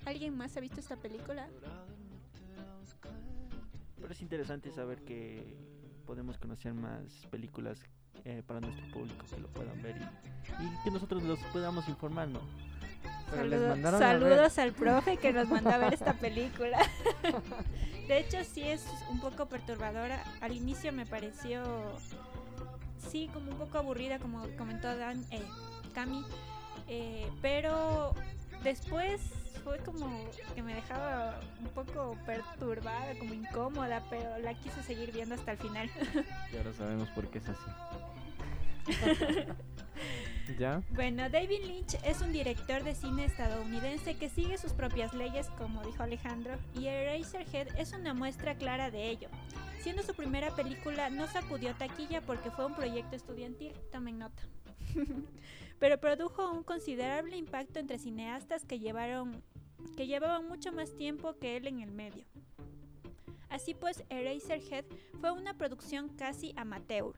¿Alguien 0.05 0.37
más 0.37 0.57
ha 0.57 0.61
visto 0.61 0.81
esta 0.81 0.97
película? 0.97 1.49
Pero 4.01 4.13
es 4.13 4.21
interesante 4.21 4.73
saber 4.73 4.99
que 5.05 5.57
podemos 6.05 6.37
conocer 6.39 6.75
más 6.75 7.05
películas 7.31 7.81
eh, 8.25 8.43
para 8.45 8.61
nuestro 8.61 8.85
público 8.91 9.25
que 9.33 9.41
lo 9.41 9.47
puedan 9.49 9.81
ver 9.81 9.97
y, 9.97 10.65
y 10.65 10.83
que 10.83 10.91
nosotros 10.91 11.23
los 11.23 11.39
podamos 11.53 11.89
informar, 11.89 12.29
¿no? 12.29 12.41
Saludo- 13.35 13.99
saludos 13.99 14.59
al 14.59 14.73
profe 14.73 15.17
que 15.17 15.33
nos 15.33 15.49
mandó 15.49 15.71
a 15.71 15.79
ver 15.79 15.95
esta 15.95 16.13
película. 16.15 16.79
De 18.09 18.19
hecho, 18.19 18.45
sí 18.45 18.63
es 18.63 18.85
un 19.11 19.21
poco 19.21 19.47
perturbadora. 19.47 20.23
Al 20.43 20.53
inicio 20.55 20.93
me 20.93 21.07
pareció, 21.07 21.63
sí, 23.11 23.31
como 23.33 23.51
un 23.51 23.57
poco 23.57 23.79
aburrida, 23.79 24.19
como 24.19 24.47
comentó 24.59 24.95
Dan, 24.97 25.25
eh, 25.31 25.43
Cami. 25.95 26.23
Eh, 26.87 27.27
pero 27.41 28.15
después 28.63 29.23
fue 29.65 29.79
como 29.79 30.29
que 30.55 30.63
me 30.63 30.75
dejaba 30.75 31.41
un 31.61 31.69
poco 31.69 32.19
perturbada, 32.27 33.19
como 33.19 33.33
incómoda, 33.33 34.03
pero 34.11 34.37
la 34.39 34.53
quise 34.53 34.83
seguir 34.83 35.11
viendo 35.11 35.35
hasta 35.35 35.53
el 35.53 35.57
final. 35.59 35.91
Y 36.53 36.57
ahora 36.59 36.73
sabemos 36.75 37.09
por 37.11 37.29
qué 37.31 37.39
es 37.39 37.49
así. 37.49 37.71
Bueno, 40.91 41.29
David 41.31 41.65
Lynch 41.65 41.95
es 42.05 42.21
un 42.21 42.33
director 42.33 42.83
de 42.85 42.95
cine 42.95 43.25
estadounidense 43.25 44.17
que 44.17 44.29
sigue 44.29 44.59
sus 44.59 44.73
propias 44.73 45.15
leyes, 45.15 45.49
como 45.59 45.83
dijo 45.85 46.03
Alejandro, 46.03 46.55
y 46.75 46.87
Eraserhead 46.87 47.69
es 47.79 47.93
una 47.93 48.15
muestra 48.15 48.55
clara 48.55 48.91
de 48.91 49.09
ello. 49.09 49.29
Siendo 49.81 50.03
su 50.03 50.15
primera 50.15 50.55
película, 50.55 51.11
no 51.11 51.27
sacudió 51.27 51.75
taquilla 51.75 52.21
porque 52.21 52.51
fue 52.51 52.67
un 52.67 52.75
proyecto 52.75 53.17
estudiantil, 53.17 53.73
tomen 53.91 54.19
nota. 54.19 54.43
Pero 55.79 55.99
produjo 55.99 56.51
un 56.51 56.63
considerable 56.63 57.37
impacto 57.37 57.79
entre 57.79 57.99
cineastas 57.99 58.65
que 58.65 58.79
llevaron 58.79 59.43
que 59.97 60.07
llevaban 60.07 60.49
mucho 60.49 60.73
más 60.73 60.95
tiempo 60.97 61.37
que 61.39 61.57
él 61.57 61.67
en 61.67 61.81
el 61.81 61.91
medio. 61.91 62.25
Así 63.49 63.75
pues, 63.75 64.03
Eraserhead 64.09 64.85
fue 65.21 65.31
una 65.31 65.55
producción 65.55 66.09
casi 66.09 66.53
amateur. 66.57 67.15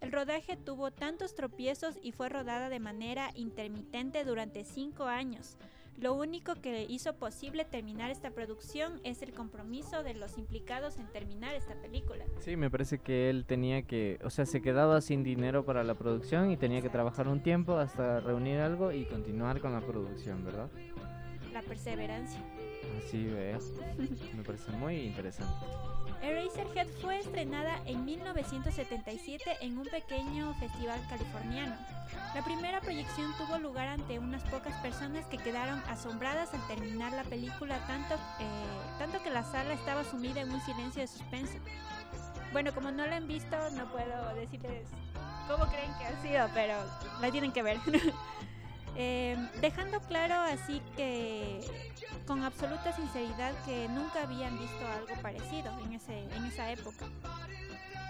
El 0.00 0.12
rodaje 0.12 0.56
tuvo 0.56 0.90
tantos 0.90 1.34
tropiezos 1.34 1.98
y 2.02 2.12
fue 2.12 2.28
rodada 2.28 2.68
de 2.68 2.78
manera 2.78 3.30
intermitente 3.34 4.24
durante 4.24 4.64
cinco 4.64 5.04
años. 5.04 5.56
Lo 5.98 6.14
único 6.14 6.54
que 6.54 6.86
hizo 6.88 7.14
posible 7.14 7.64
terminar 7.64 8.12
esta 8.12 8.30
producción 8.30 9.00
es 9.02 9.20
el 9.22 9.32
compromiso 9.32 10.04
de 10.04 10.14
los 10.14 10.38
implicados 10.38 10.96
en 10.98 11.08
terminar 11.08 11.56
esta 11.56 11.74
película. 11.74 12.24
Sí, 12.38 12.54
me 12.54 12.70
parece 12.70 12.98
que 12.98 13.28
él 13.30 13.44
tenía 13.44 13.82
que, 13.82 14.20
o 14.22 14.30
sea, 14.30 14.46
se 14.46 14.62
quedaba 14.62 15.00
sin 15.00 15.24
dinero 15.24 15.64
para 15.64 15.82
la 15.82 15.96
producción 15.96 16.52
y 16.52 16.56
tenía 16.56 16.82
que 16.82 16.88
trabajar 16.88 17.26
un 17.26 17.42
tiempo 17.42 17.78
hasta 17.78 18.20
reunir 18.20 18.60
algo 18.60 18.92
y 18.92 19.06
continuar 19.06 19.60
con 19.60 19.72
la 19.72 19.80
producción, 19.80 20.44
¿verdad? 20.44 20.70
La 21.52 21.62
perseverancia. 21.62 22.40
Así. 22.98 23.16
Me 24.34 24.42
parece 24.42 24.70
muy 24.72 24.96
interesante. 24.96 25.66
Eraserhead 26.22 26.88
fue 27.00 27.20
estrenada 27.20 27.80
en 27.86 28.04
1977 28.04 29.58
en 29.60 29.78
un 29.78 29.86
pequeño 29.86 30.52
festival 30.54 31.00
californiano. 31.08 31.76
La 32.34 32.42
primera 32.44 32.80
proyección 32.80 33.32
tuvo 33.36 33.58
lugar 33.58 33.88
ante 33.88 34.18
unas 34.18 34.42
pocas 34.44 34.74
personas 34.80 35.26
que 35.26 35.38
quedaron 35.38 35.78
asombradas 35.88 36.52
al 36.54 36.66
terminar 36.66 37.12
la 37.12 37.24
película, 37.24 37.78
tanto, 37.86 38.14
eh, 38.14 38.98
tanto 38.98 39.22
que 39.22 39.30
la 39.30 39.44
sala 39.44 39.74
estaba 39.74 40.04
sumida 40.04 40.40
en 40.40 40.50
un 40.50 40.60
silencio 40.62 41.02
de 41.02 41.08
suspenso. 41.08 41.54
Bueno, 42.52 42.74
como 42.74 42.90
no 42.90 43.06
la 43.06 43.16
han 43.16 43.28
visto, 43.28 43.56
no 43.72 43.90
puedo 43.92 44.34
decirles 44.34 44.88
cómo 45.46 45.66
creen 45.66 45.90
que 45.98 46.06
ha 46.06 46.22
sido, 46.22 46.48
pero 46.54 46.74
la 47.20 47.30
tienen 47.30 47.52
que 47.52 47.62
ver. 47.62 47.78
Eh, 49.00 49.36
dejando 49.60 50.00
claro 50.00 50.34
así 50.34 50.82
que 50.96 51.60
con 52.26 52.42
absoluta 52.42 52.92
sinceridad 52.92 53.54
que 53.64 53.86
nunca 53.88 54.24
habían 54.24 54.58
visto 54.58 54.84
algo 54.88 55.22
parecido 55.22 55.72
en, 55.84 55.92
ese, 55.92 56.24
en 56.34 56.44
esa 56.46 56.72
época. 56.72 57.06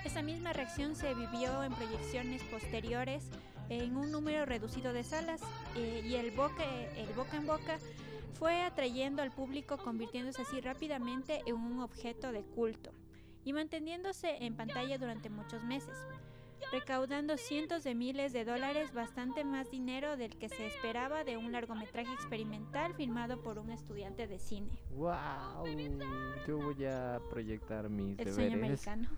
Esa 0.06 0.22
misma 0.22 0.54
reacción 0.54 0.96
se 0.96 1.12
vivió 1.12 1.62
en 1.62 1.74
proyecciones 1.74 2.42
posteriores 2.44 3.22
en 3.68 3.98
un 3.98 4.10
número 4.10 4.46
reducido 4.46 4.94
de 4.94 5.04
salas 5.04 5.42
eh, 5.76 6.00
y 6.06 6.14
el 6.14 6.30
boca, 6.30 6.64
el 6.96 7.12
boca 7.14 7.36
en 7.36 7.46
boca 7.46 7.78
fue 8.38 8.62
atrayendo 8.62 9.20
al 9.20 9.30
público 9.30 9.76
convirtiéndose 9.76 10.40
así 10.40 10.58
rápidamente 10.62 11.42
en 11.44 11.56
un 11.56 11.80
objeto 11.80 12.32
de 12.32 12.40
culto 12.44 12.92
y 13.44 13.52
manteniéndose 13.52 14.42
en 14.42 14.56
pantalla 14.56 14.96
durante 14.96 15.28
muchos 15.28 15.62
meses 15.64 15.98
recaudando 16.72 17.36
cientos 17.36 17.84
de 17.84 17.94
miles 17.94 18.32
de 18.32 18.44
dólares, 18.44 18.92
bastante 18.92 19.44
más 19.44 19.70
dinero 19.70 20.16
del 20.16 20.36
que 20.36 20.48
se 20.48 20.66
esperaba 20.66 21.24
de 21.24 21.36
un 21.36 21.52
largometraje 21.52 22.12
experimental 22.12 22.94
filmado 22.94 23.40
por 23.42 23.58
un 23.58 23.70
estudiante 23.70 24.26
de 24.26 24.38
cine. 24.38 24.70
¡Wow! 24.90 25.64
Yo 26.46 26.58
voy 26.58 26.84
a 26.84 27.20
proyectar 27.30 27.88
mis 27.88 28.18
El 28.18 28.34
sueño 28.34 28.56
americano. 28.56 29.08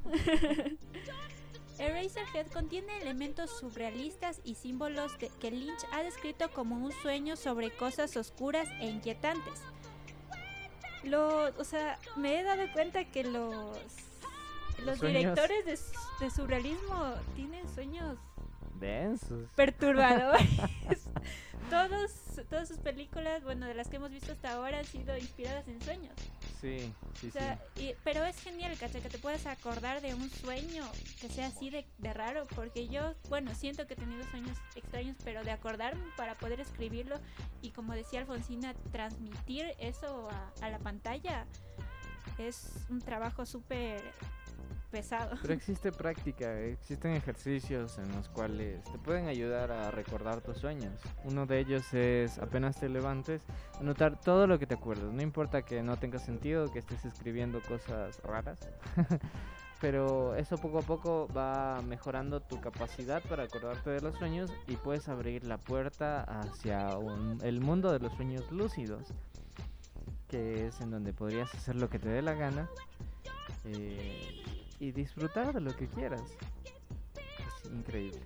Eraserhead 1.78 2.48
contiene 2.52 2.98
elementos 2.98 3.58
surrealistas 3.58 4.40
y 4.44 4.54
símbolos 4.54 5.18
de- 5.18 5.30
que 5.40 5.50
Lynch 5.50 5.82
ha 5.92 6.02
descrito 6.02 6.50
como 6.50 6.76
un 6.76 6.92
sueño 6.92 7.36
sobre 7.36 7.70
cosas 7.70 8.16
oscuras 8.18 8.68
e 8.80 8.86
inquietantes. 8.90 9.62
Lo, 11.04 11.46
o 11.58 11.64
sea, 11.64 11.98
me 12.16 12.38
he 12.38 12.42
dado 12.42 12.64
cuenta 12.74 13.06
que 13.06 13.24
los 13.24 13.78
los 14.84 14.98
Sueños. 14.98 15.36
directores 15.36 15.64
de, 15.66 16.24
de 16.24 16.30
surrealismo 16.30 17.14
tienen 17.34 17.68
sueños 17.74 18.18
Densos. 18.78 19.48
perturbadores. 19.56 20.48
Todos, 21.70 22.10
todas 22.48 22.66
sus 22.66 22.78
películas, 22.78 23.44
bueno, 23.44 23.64
de 23.66 23.74
las 23.74 23.86
que 23.86 23.96
hemos 23.96 24.10
visto 24.10 24.32
hasta 24.32 24.54
ahora 24.54 24.78
han 24.80 24.84
sido 24.84 25.16
inspiradas 25.16 25.68
en 25.68 25.80
sueños. 25.80 26.12
Sí, 26.60 26.92
sí, 27.20 27.28
O 27.28 27.30
sea, 27.30 27.62
y- 27.76 27.94
pero 28.02 28.24
es 28.24 28.40
genial, 28.42 28.76
¿cachai? 28.76 29.00
Que 29.00 29.08
te 29.08 29.18
puedas 29.18 29.46
acordar 29.46 30.00
de 30.00 30.12
un 30.14 30.28
sueño 30.30 30.84
que 31.20 31.28
sea 31.28 31.46
así 31.46 31.70
de, 31.70 31.86
de 31.98 32.12
raro, 32.12 32.44
porque 32.56 32.88
yo, 32.88 33.14
bueno, 33.28 33.54
siento 33.54 33.86
que 33.86 33.94
he 33.94 33.96
tenido 33.96 34.24
sueños 34.30 34.58
extraños, 34.74 35.16
pero 35.22 35.44
de 35.44 35.52
acordarme 35.52 36.02
para 36.16 36.34
poder 36.38 36.58
escribirlo 36.60 37.20
y 37.62 37.70
como 37.70 37.92
decía 37.92 38.18
Alfonsina, 38.20 38.74
transmitir 38.90 39.72
eso 39.78 40.28
a, 40.28 40.66
a 40.66 40.70
la 40.70 40.80
pantalla 40.80 41.46
es 42.38 42.72
un 42.88 43.00
trabajo 43.00 43.46
súper 43.46 44.02
pesado. 44.90 45.36
Pero 45.40 45.54
existe 45.54 45.92
práctica, 45.92 46.58
existen 46.60 47.12
ejercicios 47.12 47.98
en 47.98 48.10
los 48.14 48.28
cuales 48.28 48.82
te 48.84 48.98
pueden 48.98 49.28
ayudar 49.28 49.70
a 49.72 49.90
recordar 49.90 50.40
tus 50.40 50.58
sueños. 50.58 50.92
Uno 51.24 51.46
de 51.46 51.60
ellos 51.60 51.92
es 51.94 52.38
apenas 52.38 52.78
te 52.78 52.88
levantes, 52.88 53.42
anotar 53.78 54.20
todo 54.20 54.46
lo 54.46 54.58
que 54.58 54.66
te 54.66 54.74
acuerdas. 54.74 55.12
No 55.12 55.22
importa 55.22 55.62
que 55.62 55.82
no 55.82 55.96
tenga 55.96 56.18
sentido, 56.18 56.70
que 56.72 56.80
estés 56.80 57.04
escribiendo 57.04 57.60
cosas 57.62 58.20
raras. 58.22 58.68
Pero 59.80 60.34
eso 60.34 60.58
poco 60.58 60.80
a 60.80 60.82
poco 60.82 61.26
va 61.34 61.80
mejorando 61.80 62.40
tu 62.40 62.60
capacidad 62.60 63.22
para 63.22 63.44
acordarte 63.44 63.88
de 63.88 64.02
los 64.02 64.14
sueños 64.16 64.52
y 64.68 64.76
puedes 64.76 65.08
abrir 65.08 65.44
la 65.44 65.56
puerta 65.56 66.22
hacia 66.22 66.98
un- 66.98 67.38
el 67.42 67.60
mundo 67.62 67.90
de 67.90 67.98
los 67.98 68.12
sueños 68.12 68.44
lúcidos, 68.52 69.06
que 70.28 70.66
es 70.66 70.82
en 70.82 70.90
donde 70.90 71.14
podrías 71.14 71.54
hacer 71.54 71.76
lo 71.76 71.88
que 71.88 71.98
te 71.98 72.10
dé 72.10 72.20
la 72.20 72.34
gana 72.34 72.68
eh, 73.64 74.42
y 74.80 74.92
disfrutar 74.92 75.52
de 75.52 75.60
lo 75.60 75.76
que 75.76 75.86
quieras. 75.86 76.22
Es 77.14 77.70
increíble. 77.70 78.20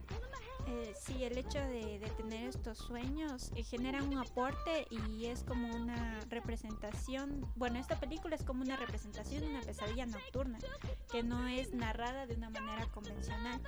Eh, 0.67 0.95
sí, 0.99 1.25
el 1.25 1.37
hecho 1.37 1.59
de, 1.59 2.11
tener 2.17 2.49
estos 2.49 2.79
sueños 2.79 3.53
eh, 3.55 3.63
genera 3.63 4.03
un 4.03 4.17
aporte 4.17 4.87
y 4.89 5.27
es 5.27 5.45
como 5.45 5.75
una 5.75 6.21
representación, 6.31 7.47
bueno, 7.57 7.79
esta 7.79 8.01
película 8.01 8.35
es 8.35 8.45
como 8.45 8.63
una 8.63 8.77
representación 8.77 9.43
de 9.43 9.51
una 9.51 9.61
pesadilla 9.61 10.07
nocturna 10.07 10.59
que 11.11 11.23
no 11.23 11.47
es 11.49 11.75
narrada 11.75 12.27
de 12.27 12.35
una 12.37 12.49
manera 12.49 12.87
convencional. 12.87 13.61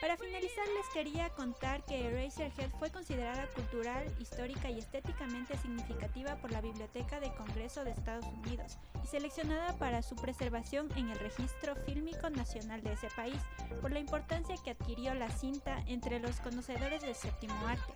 Para 0.00 0.16
finalizar 0.16 0.64
les 0.76 0.86
quería 0.90 1.28
contar 1.30 1.84
que 1.84 2.06
Eraserhead 2.06 2.70
fue 2.78 2.90
considerada 2.90 3.48
cultural, 3.48 4.04
histórica 4.20 4.70
y 4.70 4.78
estéticamente 4.78 5.56
significativa 5.58 6.36
por 6.36 6.52
la 6.52 6.60
Biblioteca 6.60 7.18
de 7.18 7.34
Congreso 7.34 7.82
de 7.82 7.90
Estados 7.90 8.24
Unidos 8.26 8.78
y 9.02 9.06
seleccionada 9.08 9.76
para 9.78 10.02
su 10.02 10.14
preservación 10.14 10.88
en 10.94 11.10
el 11.10 11.18
Registro 11.18 11.74
Fílmico 11.84 12.30
Nacional 12.30 12.80
de 12.82 12.92
ese 12.92 13.08
país 13.16 13.40
por 13.80 13.90
la 13.90 13.98
importancia 13.98 14.54
que 14.62 14.70
adquirió 14.70 15.14
la 15.14 15.30
cinta 15.30 15.82
entre 15.88 16.20
los 16.20 16.38
conocedores 16.40 17.02
del 17.02 17.16
séptimo 17.16 17.54
arte. 17.66 17.92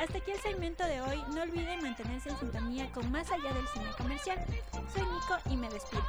Hasta 0.00 0.18
aquí 0.18 0.30
el 0.30 0.40
segmento 0.40 0.86
de 0.86 1.02
hoy, 1.02 1.22
no 1.34 1.42
olviden 1.42 1.82
mantenerse 1.82 2.30
en 2.30 2.38
sintonía 2.38 2.90
con 2.92 3.10
Más 3.10 3.30
allá 3.30 3.52
del 3.52 3.66
cine 3.68 3.90
comercial. 3.98 4.38
Soy 4.94 5.02
Nico 5.02 5.36
y 5.50 5.56
me 5.56 5.68
despido. 5.68 6.04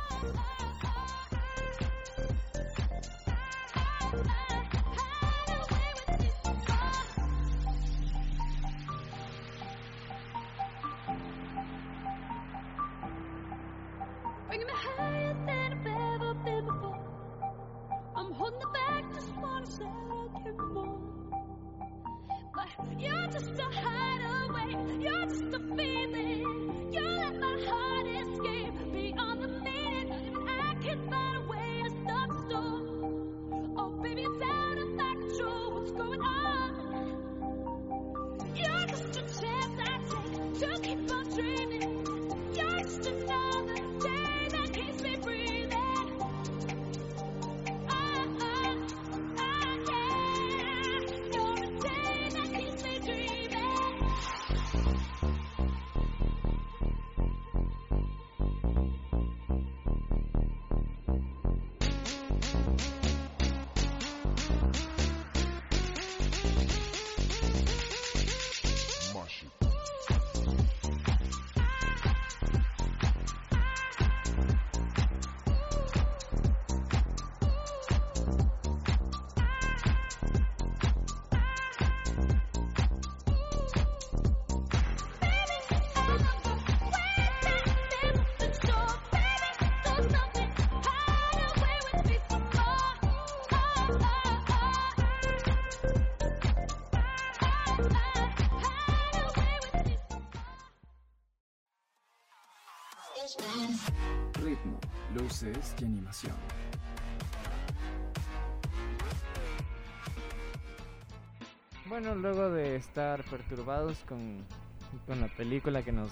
You're 22.98 23.28
just 23.28 23.52
a 23.60 23.64
hideaway, 23.64 25.02
you're 25.02 25.26
just 25.26 25.54
a 25.54 25.60
feeling. 25.76 26.29
Ritmo, 104.42 104.80
luces 105.16 105.76
y 105.80 105.86
animación. 105.86 106.36
Bueno, 111.86 112.16
luego 112.16 112.50
de 112.50 112.76
estar 112.76 113.24
perturbados 113.26 114.00
con, 114.08 114.38
con 115.06 115.22
la 115.22 115.28
película 115.28 115.84
que 115.84 115.92
nos, 115.92 116.10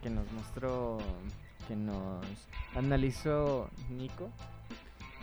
que 0.00 0.10
nos 0.10 0.30
mostró, 0.32 0.98
que 1.66 1.74
nos 1.74 2.24
analizó 2.76 3.68
Nico, 3.88 4.30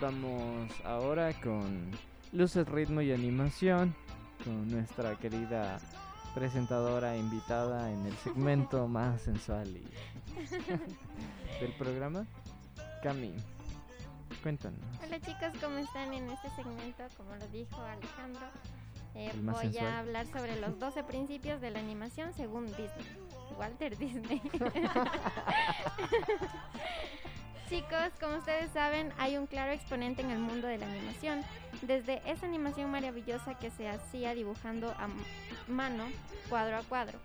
vamos 0.02 0.70
ahora 0.84 1.32
con 1.42 1.92
luces, 2.34 2.68
ritmo 2.68 3.00
y 3.02 3.14
animación, 3.14 3.96
con 4.44 4.68
nuestra 4.68 5.16
querida 5.16 5.80
presentadora 6.34 7.18
invitada 7.18 7.92
en 7.92 8.06
el 8.06 8.16
segmento 8.18 8.88
más 8.88 9.22
sensual 9.22 9.68
y 9.76 9.86
del 11.62 11.74
programa, 11.78 12.26
Cami. 13.04 13.34
Cuéntanos. 14.44 14.80
Hola 15.04 15.20
chicos, 15.20 15.52
¿cómo 15.62 15.78
están 15.78 16.14
en 16.14 16.30
este 16.30 16.50
segmento? 16.52 17.04
Como 17.18 17.36
lo 17.36 17.48
dijo 17.48 17.82
Alejandro, 17.82 18.46
eh, 19.16 19.32
voy 19.42 19.56
sensual. 19.56 19.88
a 19.88 20.00
hablar 20.00 20.28
sobre 20.28 20.60
los 20.60 20.78
12 20.78 21.04
principios 21.04 21.60
de 21.60 21.72
la 21.72 21.80
animación 21.80 22.34
según 22.34 22.66
Disney. 22.68 23.18
Walter 23.58 23.98
Disney. 23.98 24.42
Chicos, 27.70 28.12
como 28.22 28.38
ustedes 28.38 28.72
saben, 28.72 29.12
hay 29.18 29.36
un 29.38 29.46
claro 29.46 29.74
exponente 29.74 30.22
en 30.22 30.32
el 30.32 30.40
mundo 30.40 30.68
de 30.68 30.78
la 30.78 30.86
animación. 30.88 31.42
Desde 31.82 32.22
esa 32.30 32.46
animación 32.46 32.90
maravillosa 32.90 33.56
que 33.60 33.70
se 33.72 33.90
hacía 33.90 34.34
dibujando 34.34 34.92
a 34.92 35.10
mano, 35.68 36.06
cuadro 36.50 36.78
a 36.78 36.84
cuadro. 36.84 37.20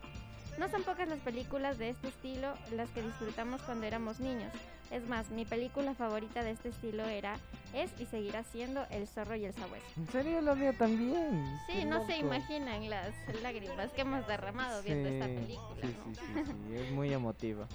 No 0.58 0.68
son 0.68 0.82
pocas 0.82 1.08
las 1.08 1.20
películas 1.20 1.78
de 1.78 1.90
este 1.90 2.08
estilo 2.08 2.54
las 2.72 2.90
que 2.90 3.02
disfrutamos 3.02 3.62
cuando 3.62 3.86
éramos 3.86 4.18
niños. 4.20 4.52
Es 4.90 5.06
más, 5.08 5.30
mi 5.30 5.46
película 5.46 5.94
favorita 5.94 6.42
de 6.42 6.50
este 6.50 6.68
estilo 6.68 7.04
era, 7.06 7.36
es 7.72 7.90
y 7.98 8.04
seguirá 8.04 8.42
siendo 8.42 8.84
El 8.90 9.06
zorro 9.06 9.36
y 9.36 9.46
el 9.46 9.54
sabueso. 9.54 9.86
¿En 9.96 10.06
serio 10.08 10.40
la 10.42 10.54
mía 10.54 10.74
también? 10.76 11.42
Sí, 11.66 11.72
Qué 11.78 11.84
no 11.86 12.04
se 12.04 12.16
loco. 12.18 12.26
imaginan 12.34 12.90
las 12.90 13.14
lágrimas 13.42 13.90
que 13.92 14.02
hemos 14.02 14.26
derramado 14.26 14.82
viendo 14.82 15.08
esta 15.08 15.26
Sí, 15.28 15.34
película. 15.34 15.80
Sí, 15.80 15.96
¿no? 15.96 16.14
sí, 16.14 16.20
sí, 16.44 16.52
sí, 16.68 16.74
es 16.76 16.90
muy 16.90 17.12
emotiva. 17.14 17.66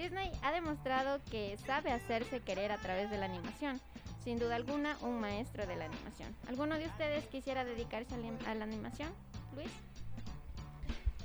Disney 0.00 0.32
ha 0.42 0.50
demostrado 0.50 1.20
que 1.30 1.56
sabe 1.66 1.92
hacerse 1.92 2.40
querer 2.40 2.72
a 2.72 2.78
través 2.78 3.10
de 3.10 3.18
la 3.18 3.26
animación. 3.26 3.78
Sin 4.24 4.38
duda 4.38 4.56
alguna, 4.56 4.96
un 5.02 5.20
maestro 5.20 5.66
de 5.66 5.76
la 5.76 5.84
animación. 5.84 6.34
¿Alguno 6.48 6.78
de 6.78 6.86
ustedes 6.86 7.26
quisiera 7.26 7.66
dedicarse 7.66 8.14
a 8.46 8.54
la, 8.54 8.64
animación? 8.64 9.10
Luis. 9.54 9.68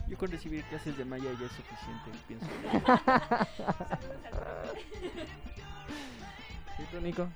Yo 0.10 0.18
con 0.18 0.30
recibir 0.30 0.66
clases 0.66 0.98
de 0.98 1.06
Maya 1.06 1.32
ya 1.40 1.46
es 1.46 1.54
suficiente, 1.54 2.12
pienso. 2.28 2.46
¿Y 6.78 6.84
tú, 6.92 7.00
Nico? 7.00 7.30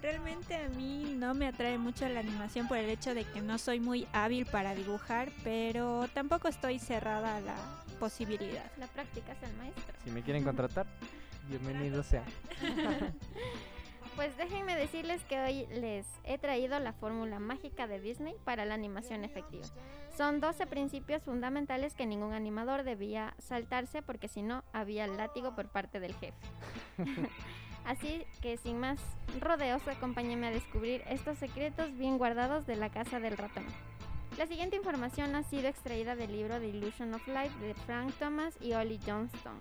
Realmente 0.00 0.54
a 0.54 0.68
mí 0.68 1.14
no 1.16 1.34
me 1.34 1.46
atrae 1.46 1.76
mucho 1.76 2.08
la 2.08 2.20
animación 2.20 2.68
por 2.68 2.76
el 2.78 2.88
hecho 2.88 3.14
de 3.14 3.24
que 3.24 3.40
no 3.40 3.58
soy 3.58 3.80
muy 3.80 4.06
hábil 4.12 4.46
para 4.46 4.74
dibujar, 4.74 5.32
pero 5.42 6.06
tampoco 6.14 6.46
estoy 6.46 6.78
cerrada 6.78 7.36
a 7.36 7.40
la 7.40 7.56
posibilidad. 7.98 8.70
La 8.78 8.86
práctica 8.86 9.32
es 9.32 9.42
el 9.42 9.56
maestro. 9.56 9.94
Si 10.04 10.10
me 10.10 10.22
quieren 10.22 10.44
contratar, 10.44 10.86
bienvenido 11.48 12.02
sea. 12.02 12.24
Pues 14.18 14.36
déjenme 14.36 14.74
decirles 14.74 15.22
que 15.22 15.38
hoy 15.38 15.66
les 15.66 16.04
he 16.24 16.38
traído 16.38 16.76
la 16.80 16.92
fórmula 16.92 17.38
mágica 17.38 17.86
de 17.86 18.00
Disney 18.00 18.34
para 18.44 18.64
la 18.64 18.74
animación 18.74 19.22
efectiva. 19.22 19.64
Son 20.16 20.40
12 20.40 20.66
principios 20.66 21.22
fundamentales 21.22 21.94
que 21.94 22.04
ningún 22.04 22.32
animador 22.32 22.82
debía 22.82 23.36
saltarse 23.38 24.02
porque 24.02 24.26
si 24.26 24.42
no 24.42 24.64
había 24.72 25.06
látigo 25.06 25.54
por 25.54 25.68
parte 25.68 26.00
del 26.00 26.14
jefe. 26.16 26.34
Así 27.88 28.26
que 28.42 28.58
sin 28.58 28.78
más 28.78 29.00
rodeos, 29.40 29.80
acompáñenme 29.88 30.48
a 30.48 30.50
descubrir 30.50 31.02
estos 31.08 31.38
secretos 31.38 31.96
bien 31.96 32.18
guardados 32.18 32.66
de 32.66 32.76
la 32.76 32.90
casa 32.90 33.18
del 33.18 33.38
ratón. 33.38 33.64
La 34.36 34.46
siguiente 34.46 34.76
información 34.76 35.34
ha 35.34 35.42
sido 35.42 35.68
extraída 35.68 36.14
del 36.14 36.32
libro 36.32 36.60
The 36.60 36.68
Illusion 36.68 37.14
of 37.14 37.26
Life 37.26 37.58
de 37.60 37.72
Frank 37.86 38.12
Thomas 38.18 38.54
y 38.60 38.74
Ollie 38.74 39.00
Johnston, 39.06 39.56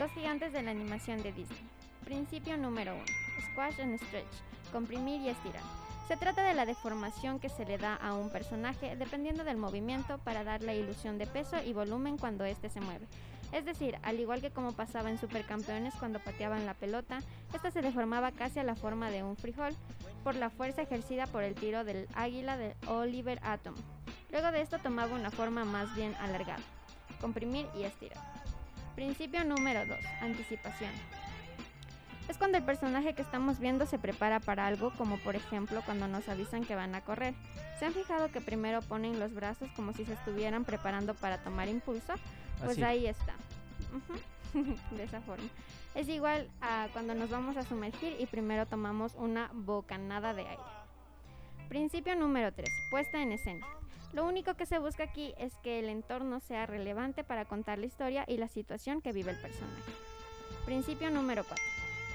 dos 0.00 0.10
gigantes 0.10 0.52
de 0.52 0.64
la 0.64 0.72
animación 0.72 1.22
de 1.22 1.30
Disney. 1.32 1.64
Principio 2.04 2.56
número 2.56 2.92
1. 2.92 3.04
Squash 3.52 3.80
and 3.80 4.02
stretch. 4.02 4.72
Comprimir 4.72 5.20
y 5.20 5.28
estirar. 5.28 5.62
Se 6.08 6.16
trata 6.16 6.42
de 6.42 6.54
la 6.54 6.66
deformación 6.66 7.38
que 7.38 7.48
se 7.48 7.64
le 7.64 7.78
da 7.78 7.94
a 7.94 8.14
un 8.14 8.30
personaje 8.30 8.96
dependiendo 8.96 9.44
del 9.44 9.58
movimiento 9.58 10.18
para 10.18 10.42
dar 10.42 10.60
la 10.62 10.74
ilusión 10.74 11.18
de 11.18 11.28
peso 11.28 11.62
y 11.64 11.72
volumen 11.72 12.18
cuando 12.18 12.44
éste 12.44 12.68
se 12.68 12.80
mueve. 12.80 13.06
Es 13.52 13.64
decir, 13.64 13.98
al 14.02 14.18
igual 14.18 14.40
que 14.40 14.50
como 14.50 14.72
pasaba 14.72 15.10
en 15.10 15.18
Supercampeones 15.18 15.94
cuando 15.94 16.18
pateaban 16.18 16.66
la 16.66 16.74
pelota, 16.74 17.20
esta 17.52 17.70
se 17.70 17.82
deformaba 17.82 18.32
casi 18.32 18.58
a 18.58 18.64
la 18.64 18.74
forma 18.74 19.10
de 19.10 19.22
un 19.22 19.36
frijol 19.36 19.74
por 20.24 20.34
la 20.34 20.50
fuerza 20.50 20.82
ejercida 20.82 21.26
por 21.26 21.44
el 21.44 21.54
tiro 21.54 21.84
del 21.84 22.08
águila 22.14 22.56
de 22.56 22.74
Oliver 22.86 23.38
Atom. 23.42 23.74
Luego 24.30 24.50
de 24.50 24.62
esto 24.62 24.78
tomaba 24.78 25.14
una 25.14 25.30
forma 25.30 25.64
más 25.64 25.94
bien 25.94 26.14
alargada. 26.16 26.62
Comprimir 27.20 27.68
y 27.76 27.84
estirar. 27.84 28.18
Principio 28.94 29.44
número 29.44 29.86
2. 29.86 29.98
Anticipación. 30.22 30.90
Es 32.28 32.38
cuando 32.38 32.56
el 32.56 32.64
personaje 32.64 33.14
que 33.14 33.22
estamos 33.22 33.58
viendo 33.58 33.84
se 33.86 33.98
prepara 33.98 34.40
para 34.40 34.66
algo, 34.66 34.92
como 34.96 35.18
por 35.18 35.36
ejemplo 35.36 35.82
cuando 35.84 36.08
nos 36.08 36.28
avisan 36.28 36.64
que 36.64 36.74
van 36.74 36.94
a 36.94 37.02
correr. 37.02 37.34
¿Se 37.78 37.84
han 37.84 37.92
fijado 37.92 38.30
que 38.30 38.40
primero 38.40 38.80
ponen 38.80 39.20
los 39.20 39.34
brazos 39.34 39.68
como 39.76 39.92
si 39.92 40.06
se 40.06 40.14
estuvieran 40.14 40.64
preparando 40.64 41.14
para 41.14 41.38
tomar 41.38 41.68
impulso? 41.68 42.14
Pues 42.58 42.72
Así. 42.72 42.82
ahí 42.82 43.06
está. 43.06 43.34
De 44.96 45.04
esa 45.04 45.20
forma. 45.20 45.48
Es 45.94 46.08
igual 46.08 46.48
a 46.60 46.88
cuando 46.92 47.14
nos 47.14 47.30
vamos 47.30 47.56
a 47.56 47.62
sumergir 47.62 48.16
y 48.18 48.26
primero 48.26 48.66
tomamos 48.66 49.14
una 49.14 49.50
bocanada 49.52 50.34
de 50.34 50.42
aire. 50.42 50.62
Principio 51.68 52.14
número 52.16 52.52
3. 52.52 52.68
Puesta 52.90 53.22
en 53.22 53.32
escena. 53.32 53.66
Lo 54.12 54.24
único 54.26 54.54
que 54.54 54.66
se 54.66 54.78
busca 54.78 55.04
aquí 55.04 55.34
es 55.38 55.54
que 55.62 55.80
el 55.80 55.88
entorno 55.88 56.38
sea 56.38 56.66
relevante 56.66 57.24
para 57.24 57.44
contar 57.44 57.78
la 57.78 57.86
historia 57.86 58.24
y 58.28 58.36
la 58.36 58.48
situación 58.48 59.00
que 59.00 59.12
vive 59.12 59.32
el 59.32 59.40
personaje. 59.40 59.92
Principio 60.64 61.10
número 61.10 61.42
4. 61.44 61.64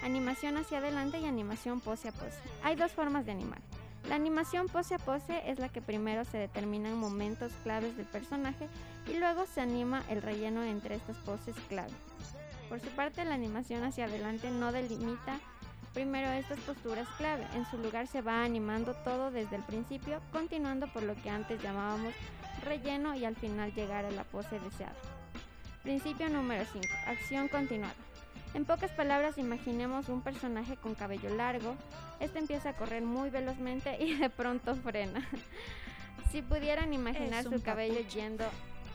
Animación 0.04 0.56
hacia 0.58 0.78
adelante 0.78 1.20
y 1.20 1.26
animación 1.26 1.82
pose 1.82 2.08
a 2.08 2.12
pose. 2.14 2.40
Hay 2.64 2.78
dos 2.78 2.94
formas 2.94 3.26
de 3.26 3.34
animar. 3.34 3.60
La 4.10 4.16
animación 4.16 4.68
pose 4.68 4.96
a 4.96 4.98
pose 4.98 5.44
es 5.46 5.60
la 5.60 5.70
que 5.70 5.84
primero 5.84 6.26
se 6.26 6.40
determinan 6.40 6.98
momentos 6.98 7.52
claves 7.62 7.96
del 7.96 8.08
personaje 8.08 8.68
y 9.08 9.20
luego 9.20 9.46
se 9.46 9.62
anima 9.62 10.04
el 10.10 10.24
relleno 10.24 10.64
entre 10.64 10.96
estas 10.96 11.16
poses 11.18 11.56
clave. 11.68 11.94
Por 12.70 12.80
su 12.80 12.88
parte, 12.88 13.24
la 13.24 13.36
animación 13.36 13.84
hacia 13.84 14.06
adelante 14.06 14.50
no 14.50 14.72
delimita 14.72 15.40
primero 15.94 16.28
estas 16.32 16.58
posturas 16.62 17.08
clave. 17.20 17.46
En 17.54 17.68
su 17.68 17.78
lugar 17.78 18.08
se 18.08 18.24
va 18.24 18.44
animando 18.44 18.96
todo 19.04 19.30
desde 19.30 19.58
el 19.58 19.64
principio, 19.64 20.22
continuando 20.32 20.92
por 20.92 21.04
lo 21.04 21.14
que 21.22 21.30
antes 21.30 21.62
llamábamos 21.62 22.16
relleno 22.64 23.14
y 23.14 23.26
al 23.26 23.36
final 23.36 23.76
llegar 23.76 24.06
a 24.06 24.12
la 24.12 24.24
pose 24.24 24.60
deseada. 24.60 24.96
Principio 25.84 26.30
número 26.30 26.66
5. 26.74 26.88
Acción 27.06 27.48
continuada. 27.48 28.09
En 28.54 28.66
pocas 28.66 28.92
palabras, 28.92 29.38
imaginemos 29.38 30.10
un 30.10 30.22
personaje 30.22 30.76
con 30.76 30.96
cabello 30.96 31.30
largo. 31.36 31.76
Este 32.20 32.40
empieza 32.40 32.70
a 32.70 32.74
correr 32.74 33.04
muy 33.04 33.30
velozmente 33.30 33.98
y 34.04 34.16
de 34.16 34.30
pronto 34.30 34.76
frena. 34.76 35.28
Si 36.32 36.44
pudieran 36.44 36.94
imaginar 36.94 37.44
su 37.44 37.60
cabello 37.64 37.96
papucho. 37.96 38.20
yendo... 38.20 38.46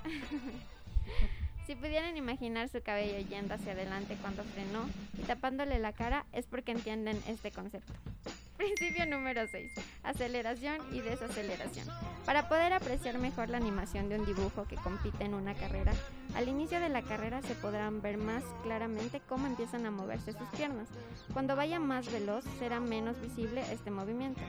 si 1.67 1.75
pudieran 1.75 2.17
imaginar 2.17 2.69
su 2.69 2.81
cabello 2.81 3.19
yendo 3.29 3.55
hacia 3.55 3.73
adelante 3.73 4.17
cuando 4.21 4.45
frenó 4.45 4.89
y 5.19 5.23
tapándole 5.23 5.81
la 5.81 5.93
cara, 5.93 6.27
es 6.33 6.47
porque 6.47 6.71
entienden 6.71 7.21
este 7.27 7.51
concepto. 7.51 7.93
Principio 8.57 9.05
número 9.07 9.49
6. 9.49 9.73
Aceleración 10.05 10.79
y 10.93 11.01
desaceleración. 11.01 11.89
Para 12.25 12.49
poder 12.49 12.73
apreciar 12.73 13.19
mejor 13.19 13.51
la 13.51 13.57
animación 13.57 14.09
de 14.09 14.21
un 14.21 14.27
dibujo 14.27 14.69
que 14.69 14.77
compite 14.77 15.25
en 15.25 15.35
una 15.35 15.55
carrera, 15.55 15.93
al 16.35 16.49
inicio 16.49 16.81
de 16.81 16.89
la 16.89 17.03
carrera 17.03 17.43
se 17.43 17.55
podrán 17.55 18.03
ver 18.03 18.19
más 18.19 18.43
claramente 18.63 19.21
cómo 19.29 19.47
empiezan 19.47 19.87
a 19.87 19.91
moverse 19.91 20.33
sus 20.33 20.49
piernas. 20.49 20.89
Cuando 21.33 21.55
vaya 21.55 21.79
más 21.79 22.11
veloz 22.11 22.45
será 22.59 22.81
menos 22.81 23.21
visible 23.21 23.63
este 23.73 23.91
movimiento. 23.91 24.41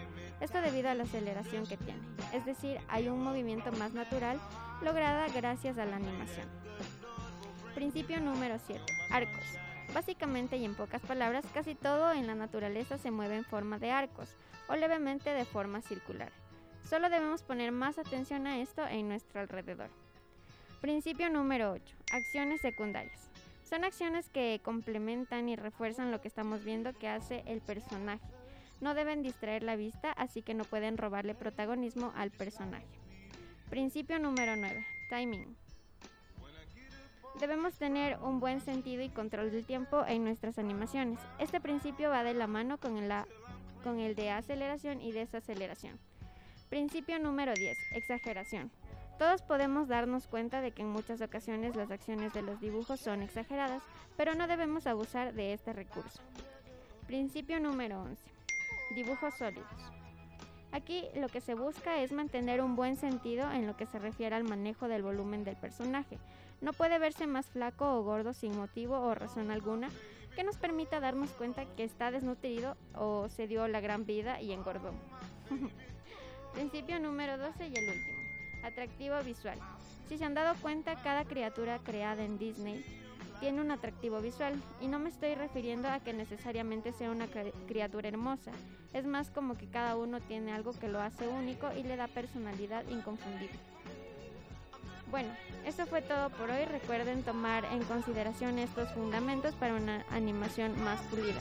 Esto 0.41 0.61
debido 0.61 0.89
a 0.89 0.95
la 0.95 1.03
aceleración 1.03 1.67
que 1.67 1.77
tiene. 1.77 2.01
Es 2.33 2.45
decir, 2.45 2.79
hay 2.87 3.07
un 3.07 3.23
movimiento 3.23 3.71
más 3.73 3.93
natural 3.93 4.39
lograda 4.81 5.27
gracias 5.29 5.77
a 5.77 5.85
la 5.85 5.97
animación. 5.97 6.47
Principio 7.75 8.19
número 8.19 8.57
7. 8.65 8.81
Arcos. 9.11 9.45
Básicamente 9.93 10.57
y 10.57 10.65
en 10.65 10.75
pocas 10.75 11.01
palabras, 11.01 11.45
casi 11.53 11.75
todo 11.75 12.11
en 12.11 12.25
la 12.25 12.35
naturaleza 12.35 12.97
se 12.97 13.11
mueve 13.11 13.37
en 13.37 13.45
forma 13.45 13.79
de 13.79 13.91
arcos 13.91 14.35
o 14.67 14.75
levemente 14.75 15.29
de 15.29 15.45
forma 15.45 15.81
circular. 15.81 16.31
Solo 16.89 17.09
debemos 17.09 17.43
poner 17.43 17.71
más 17.71 17.97
atención 17.97 18.47
a 18.47 18.59
esto 18.59 18.85
en 18.87 19.07
nuestro 19.07 19.41
alrededor. 19.41 19.89
Principio 20.81 21.29
número 21.29 21.71
8. 21.71 21.95
Acciones 22.11 22.61
secundarias. 22.61 23.29
Son 23.63 23.83
acciones 23.83 24.29
que 24.29 24.59
complementan 24.63 25.49
y 25.49 25.55
refuerzan 25.55 26.11
lo 26.11 26.21
que 26.21 26.27
estamos 26.27 26.63
viendo 26.63 26.93
que 26.93 27.07
hace 27.07 27.43
el 27.47 27.61
personaje. 27.61 28.25
No 28.81 28.93
deben 28.93 29.23
distraer 29.23 29.63
la 29.63 29.75
vista, 29.75 30.11
así 30.11 30.41
que 30.41 30.53
no 30.53 30.63
pueden 30.63 30.97
robarle 30.97 31.33
protagonismo 31.33 32.13
al 32.15 32.29
personaje. 32.29 32.85
Principio 33.69 34.19
número 34.19 34.55
9. 34.55 34.85
Timing. 35.09 35.55
Debemos 37.39 37.73
tener 37.77 38.17
un 38.21 38.39
buen 38.39 38.61
sentido 38.61 39.03
y 39.03 39.09
control 39.09 39.51
del 39.51 39.65
tiempo 39.65 40.05
en 40.05 40.23
nuestras 40.23 40.59
animaciones. 40.59 41.19
Este 41.39 41.59
principio 41.59 42.09
va 42.09 42.23
de 42.23 42.33
la 42.33 42.47
mano 42.47 42.77
con 42.77 42.95
con 43.83 43.99
el 43.99 44.15
de 44.15 44.29
aceleración 44.29 45.01
y 45.01 45.11
desaceleración. 45.11 45.99
Principio 46.69 47.19
número 47.19 47.53
10. 47.53 47.77
Exageración. 47.93 48.71
Todos 49.17 49.41
podemos 49.41 49.87
darnos 49.87 50.27
cuenta 50.27 50.59
de 50.59 50.71
que 50.71 50.81
en 50.81 50.89
muchas 50.89 51.21
ocasiones 51.21 51.75
las 51.75 51.89
acciones 51.89 52.33
de 52.33 52.41
los 52.41 52.59
dibujos 52.59 52.99
son 52.99 53.21
exageradas, 53.21 53.81
pero 54.17 54.35
no 54.35 54.45
debemos 54.45 54.87
abusar 54.87 55.33
de 55.33 55.53
este 55.53 55.71
recurso. 55.71 56.21
Principio 57.07 57.61
número 57.61 58.01
11. 58.01 58.21
Dibujos 58.93 59.33
sólidos. 59.35 59.69
Aquí 60.73 61.05
lo 61.15 61.29
que 61.29 61.39
se 61.39 61.53
busca 61.53 62.01
es 62.01 62.11
mantener 62.11 62.61
un 62.61 62.75
buen 62.75 62.97
sentido 62.97 63.49
en 63.51 63.65
lo 63.65 63.77
que 63.77 63.85
se 63.85 63.99
refiere 63.99 64.35
al 64.35 64.43
manejo 64.43 64.89
del 64.89 65.03
volumen 65.03 65.45
del 65.45 65.55
personaje. 65.55 66.17
No 66.59 66.73
puede 66.73 66.99
verse 66.99 67.25
más 67.25 67.45
flaco 67.45 67.85
o 67.97 68.03
gordo 68.03 68.33
sin 68.33 68.57
motivo 68.57 68.99
o 68.99 69.15
razón 69.15 69.49
alguna 69.49 69.89
que 70.35 70.43
nos 70.43 70.57
permita 70.57 70.99
darnos 70.99 71.29
cuenta 71.31 71.63
que 71.77 71.85
está 71.85 72.11
desnutrido 72.11 72.75
o 72.93 73.29
se 73.29 73.47
dio 73.47 73.65
la 73.69 73.79
gran 73.79 74.05
vida 74.05 74.41
y 74.41 74.51
engordó. 74.51 74.91
Principio 76.53 76.99
número 76.99 77.37
12 77.37 77.67
y 77.67 77.73
el 77.73 77.89
último. 77.89 78.14
Atractivo 78.65 79.15
visual. 79.23 79.59
Si 80.09 80.17
se 80.17 80.25
han 80.25 80.33
dado 80.33 80.55
cuenta, 80.61 80.95
cada 81.03 81.23
criatura 81.23 81.79
creada 81.79 82.23
en 82.23 82.37
Disney 82.37 82.83
tiene 83.39 83.61
un 83.61 83.69
atractivo 83.71 84.21
visual 84.21 84.53
y 84.81 84.87
no 84.87 84.97
me 84.97 85.09
estoy 85.09 85.35
refiriendo 85.35 85.87
a 85.89 85.99
que 85.99 86.13
necesariamente 86.13 86.91
sea 86.93 87.11
una 87.11 87.27
cri- 87.27 87.53
criatura 87.67 88.07
hermosa. 88.07 88.51
Es 88.93 89.05
más 89.05 89.29
como 89.29 89.55
que 89.57 89.67
cada 89.67 89.95
uno 89.97 90.19
tiene 90.21 90.53
algo 90.53 90.73
que 90.73 90.87
lo 90.87 91.01
hace 91.01 91.27
único 91.27 91.69
y 91.77 91.83
le 91.83 91.95
da 91.97 92.07
personalidad 92.07 92.87
inconfundible. 92.87 93.57
Bueno, 95.11 95.29
eso 95.65 95.85
fue 95.85 96.01
todo 96.01 96.29
por 96.31 96.49
hoy. 96.49 96.65
Recuerden 96.65 97.23
tomar 97.23 97.65
en 97.65 97.83
consideración 97.83 98.57
estos 98.57 98.91
fundamentos 98.93 99.53
para 99.55 99.75
una 99.75 100.03
animación 100.09 100.81
más 100.83 100.99
pulida. 101.03 101.39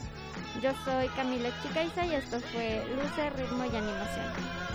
Yo 0.61 0.71
soy 0.85 1.07
Camila 1.15 1.49
Chicaiza 1.63 2.05
y 2.05 2.13
esto 2.13 2.39
fue 2.39 2.83
Luce, 2.95 3.29
Ritmo 3.31 3.65
y 3.65 3.75
Animación. 3.75 4.74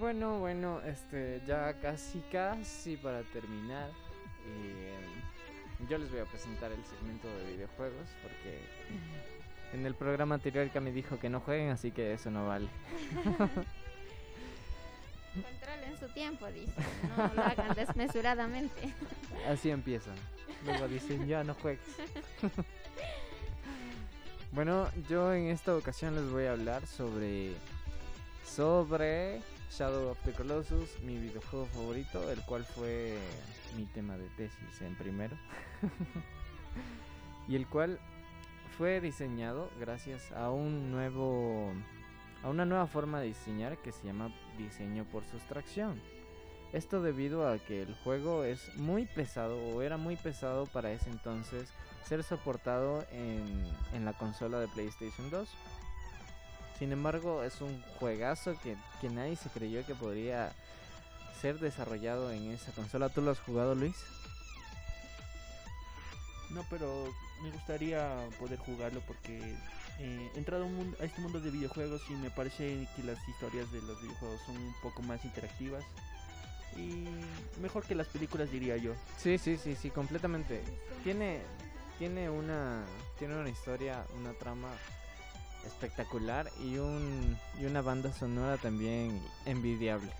Bueno, 0.00 0.38
bueno, 0.38 0.80
este, 0.80 1.42
ya 1.46 1.74
casi, 1.74 2.20
casi 2.32 2.96
para 2.96 3.22
terminar, 3.22 3.90
eh, 4.46 4.94
yo 5.88 5.98
les 5.98 6.10
voy 6.10 6.20
a 6.20 6.24
presentar 6.24 6.72
el 6.72 6.82
segmento 6.84 7.28
de 7.28 7.52
videojuegos 7.52 8.08
porque 8.22 8.60
en 9.74 9.84
el 9.84 9.94
programa 9.94 10.36
anterior 10.36 10.70
Cami 10.70 10.90
dijo 10.90 11.18
que 11.18 11.28
no 11.28 11.40
jueguen, 11.40 11.68
así 11.68 11.90
que 11.90 12.14
eso 12.14 12.30
no 12.30 12.48
vale. 12.48 12.68
Controlen 15.34 15.98
su 15.98 16.08
tiempo, 16.08 16.46
dice. 16.46 16.72
No 17.16 17.34
lo 17.34 17.42
hagan 17.42 17.74
desmesuradamente. 17.76 18.92
Así 19.48 19.70
empiezan. 19.70 20.16
Luego 20.64 20.88
dicen, 20.88 21.28
ya 21.28 21.44
no 21.44 21.54
juegues. 21.54 21.86
bueno, 24.50 24.88
yo 25.08 25.32
en 25.32 25.46
esta 25.46 25.76
ocasión 25.76 26.16
les 26.16 26.28
voy 26.32 26.46
a 26.46 26.52
hablar 26.52 26.84
sobre 26.84 27.52
sobre 28.44 29.40
Shadow 29.70 30.10
of 30.10 30.18
the 30.24 30.32
Colossus, 30.32 31.00
mi 31.02 31.16
videojuego 31.16 31.66
favorito, 31.66 32.30
el 32.30 32.40
cual 32.42 32.64
fue 32.64 33.16
mi 33.76 33.84
tema 33.86 34.18
de 34.18 34.28
tesis 34.30 34.82
en 34.82 34.96
primero. 34.96 35.36
y 37.48 37.54
el 37.54 37.66
cual 37.68 37.98
fue 38.76 39.00
diseñado 39.00 39.70
gracias 39.78 40.32
a 40.32 40.50
un 40.50 40.90
nuevo 40.90 41.72
a 42.42 42.48
una 42.48 42.64
nueva 42.64 42.86
forma 42.86 43.20
de 43.20 43.26
diseñar 43.26 43.76
que 43.78 43.92
se 43.92 44.06
llama 44.06 44.34
diseño 44.56 45.04
por 45.04 45.24
sustracción. 45.26 46.00
Esto 46.72 47.02
debido 47.02 47.48
a 47.48 47.58
que 47.58 47.82
el 47.82 47.94
juego 47.96 48.44
es 48.44 48.74
muy 48.76 49.04
pesado 49.06 49.58
o 49.58 49.82
era 49.82 49.96
muy 49.96 50.16
pesado 50.16 50.66
para 50.66 50.92
ese 50.92 51.10
entonces 51.10 51.68
ser 52.04 52.22
soportado 52.22 53.04
en, 53.12 53.64
en 53.92 54.04
la 54.04 54.14
consola 54.14 54.58
de 54.58 54.68
PlayStation 54.68 55.30
2. 55.30 55.48
Sin 56.80 56.92
embargo, 56.92 57.44
es 57.44 57.60
un 57.60 57.82
juegazo 57.98 58.58
que, 58.62 58.74
que 59.02 59.10
nadie 59.10 59.36
se 59.36 59.50
creyó 59.50 59.84
que 59.84 59.94
podría 59.94 60.50
ser 61.38 61.60
desarrollado 61.60 62.32
en 62.32 62.52
esa 62.52 62.72
consola. 62.72 63.10
¿Tú 63.10 63.20
lo 63.20 63.32
has 63.32 63.38
jugado, 63.38 63.74
Luis? 63.74 63.96
No, 66.48 66.64
pero 66.70 67.12
me 67.42 67.50
gustaría 67.50 68.26
poder 68.38 68.58
jugarlo 68.60 69.02
porque 69.06 69.38
eh, 69.98 70.30
he 70.34 70.38
entrado 70.38 70.64
a, 70.64 71.04
este 71.04 71.20
mundo 71.20 71.38
de 71.38 71.50
videojuegos 71.50 72.00
y 72.08 72.14
me 72.14 72.30
parece 72.30 72.88
que 72.96 73.02
las 73.02 73.18
historias 73.28 73.70
de 73.72 73.82
los 73.82 74.00
videojuegos 74.00 74.40
son 74.46 74.56
un 74.56 74.74
poco 74.82 75.02
más 75.02 75.22
interactivas 75.26 75.84
y 76.78 77.04
mejor 77.60 77.84
que 77.84 77.94
las 77.94 78.06
películas 78.06 78.50
diría 78.50 78.78
yo. 78.78 78.94
Sí, 79.18 79.36
sí, 79.36 79.58
sí, 79.58 79.76
sí, 79.76 79.90
completamente. 79.90 80.62
Tiene, 81.04 81.42
tiene 81.98 82.30
una, 82.30 82.86
tiene 83.18 83.36
una 83.36 83.50
historia, 83.50 84.02
una 84.16 84.32
trama 84.32 84.70
espectacular 85.66 86.50
y 86.60 86.78
un 86.78 87.38
y 87.60 87.66
una 87.66 87.82
banda 87.82 88.12
sonora 88.12 88.56
también 88.56 89.20
envidiable. 89.46 90.10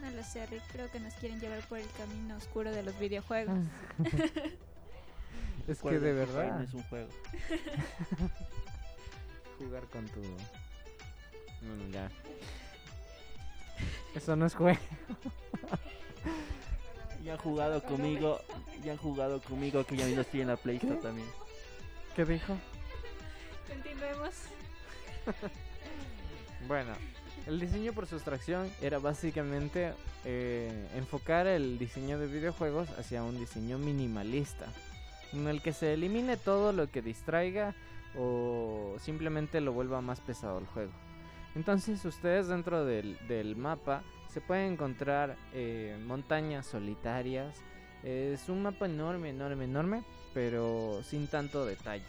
No 0.00 0.10
lo 0.10 0.22
sé, 0.22 0.46
Rick. 0.46 0.62
Creo 0.72 0.90
que 0.90 1.00
nos 1.00 1.14
quieren 1.14 1.40
llevar 1.40 1.60
por 1.68 1.78
el 1.78 1.90
camino 1.92 2.36
oscuro 2.36 2.70
de 2.70 2.82
los 2.82 2.98
videojuegos. 2.98 3.58
Es 5.66 5.82
que 5.82 5.98
de 5.98 6.12
verdad 6.12 6.58
no 6.58 6.62
es 6.62 6.74
un 6.74 6.82
juego. 6.84 7.08
jugar 9.58 9.82
con 9.86 10.06
tu 10.06 10.20
Mm, 11.62 11.90
ya. 11.90 12.10
Eso 14.14 14.36
no 14.36 14.46
es 14.46 14.54
juego. 14.54 14.78
Ya 17.24 17.32
han 17.32 17.38
jugado 17.38 17.82
conmigo, 17.82 18.40
ya 18.84 18.92
han 18.92 18.98
jugado 18.98 19.40
conmigo 19.40 19.84
que 19.84 19.96
ya 19.96 20.06
no 20.06 20.20
estoy 20.20 20.42
en 20.42 20.48
la 20.48 20.56
Play 20.56 20.78
también. 20.78 21.26
¿Qué 22.14 22.24
dijo? 22.24 22.56
Continuemos. 23.68 24.34
Bueno, 26.68 26.92
el 27.46 27.60
diseño 27.60 27.92
por 27.92 28.06
sustracción 28.06 28.68
era 28.80 28.98
básicamente 28.98 29.92
eh, 30.24 30.88
enfocar 30.96 31.46
el 31.46 31.78
diseño 31.78 32.18
de 32.18 32.26
videojuegos 32.26 32.88
hacia 32.98 33.22
un 33.22 33.38
diseño 33.38 33.78
minimalista, 33.78 34.66
en 35.32 35.46
el 35.46 35.62
que 35.62 35.72
se 35.72 35.94
elimine 35.94 36.36
todo 36.36 36.72
lo 36.72 36.90
que 36.90 37.02
distraiga 37.02 37.74
o 38.18 38.96
simplemente 38.98 39.60
lo 39.60 39.72
vuelva 39.72 40.00
más 40.00 40.20
pesado 40.20 40.58
el 40.58 40.66
juego. 40.66 40.92
Entonces 41.54 42.04
ustedes 42.04 42.48
dentro 42.48 42.84
del, 42.84 43.54
mapa 43.56 44.02
se 44.28 44.40
pueden 44.40 44.72
encontrar 44.72 45.36
eh, 45.52 45.96
montañas 46.04 46.66
solitarias. 46.66 47.62
Es 48.02 48.48
un 48.48 48.62
mapa 48.62 48.86
enorme, 48.86 49.30
enorme, 49.30 49.64
enorme, 49.64 50.04
pero 50.34 51.00
sin 51.04 51.28
tanto 51.28 51.64
detalle. 51.64 52.04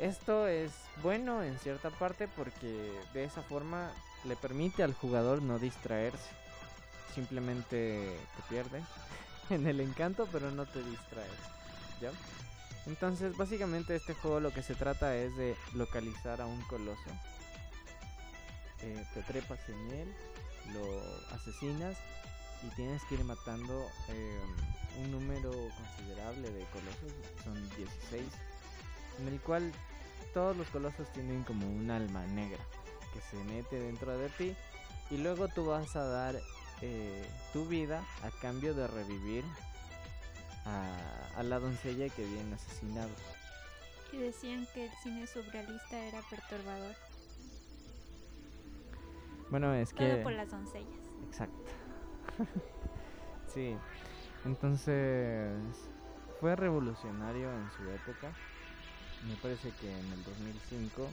Esto 0.00 0.48
es 0.48 0.72
bueno 1.02 1.42
en 1.42 1.58
cierta 1.58 1.90
parte 1.90 2.26
porque 2.26 2.98
de 3.12 3.24
esa 3.24 3.42
forma 3.42 3.90
le 4.24 4.34
permite 4.34 4.82
al 4.82 4.94
jugador 4.94 5.42
no 5.42 5.58
distraerse. 5.58 6.30
Simplemente 7.14 8.18
te 8.36 8.42
pierdes 8.48 8.84
en 9.50 9.66
el 9.66 9.78
encanto, 9.78 10.26
pero 10.32 10.50
no 10.50 10.64
te 10.64 10.82
distraes. 10.82 11.30
¿Ya? 12.00 12.12
Entonces, 12.86 13.36
básicamente 13.36 13.94
este 13.94 14.14
juego 14.14 14.40
lo 14.40 14.54
que 14.54 14.62
se 14.62 14.74
trata 14.74 15.14
es 15.16 15.36
de 15.36 15.54
localizar 15.74 16.40
a 16.40 16.46
un 16.46 16.62
coloso. 16.62 17.10
Eh, 18.80 19.04
te 19.12 19.22
trepas 19.24 19.60
en 19.68 19.90
él, 19.92 20.14
lo 20.72 21.34
asesinas 21.34 21.98
y 22.62 22.74
tienes 22.74 23.04
que 23.04 23.16
ir 23.16 23.24
matando 23.24 23.86
eh, 24.08 24.40
un 24.98 25.10
número 25.10 25.50
considerable 25.50 26.50
de 26.50 26.64
colosos, 26.64 27.12
son 27.44 27.68
16, 27.76 28.24
en 29.18 29.28
el 29.28 29.40
cual 29.40 29.70
todos 30.32 30.56
los 30.56 30.68
colosos 30.68 31.10
tienen 31.12 31.42
como 31.44 31.66
un 31.66 31.90
alma 31.90 32.26
negra 32.26 32.62
que 33.12 33.20
se 33.20 33.42
mete 33.44 33.78
dentro 33.80 34.16
de 34.16 34.28
ti 34.30 34.54
y 35.10 35.18
luego 35.18 35.48
tú 35.48 35.66
vas 35.66 35.96
a 35.96 36.04
dar 36.04 36.36
eh, 36.82 37.28
tu 37.52 37.66
vida 37.66 38.04
a 38.22 38.30
cambio 38.40 38.74
de 38.74 38.86
revivir 38.86 39.44
a, 40.64 41.38
a 41.38 41.42
la 41.42 41.58
doncella 41.58 42.08
que 42.08 42.24
viene 42.24 42.54
asesinado. 42.54 43.10
Y 44.12 44.18
decían 44.18 44.66
que 44.74 44.86
el 44.86 44.92
cine 45.02 45.26
surrealista 45.26 45.98
era 45.98 46.20
perturbador. 46.28 46.94
Bueno, 49.50 49.74
es 49.74 49.92
que... 49.92 50.08
Todo 50.08 50.22
por 50.22 50.32
las 50.32 50.50
doncellas. 50.50 51.00
Exacto. 51.26 51.70
sí. 53.54 53.76
Entonces 54.44 55.52
fue 56.40 56.56
revolucionario 56.56 57.52
en 57.52 57.70
su 57.72 57.82
época. 57.90 58.32
Me 59.28 59.34
parece 59.36 59.70
que 59.80 59.90
en 59.90 60.12
el 60.12 60.24
2005 60.24 61.08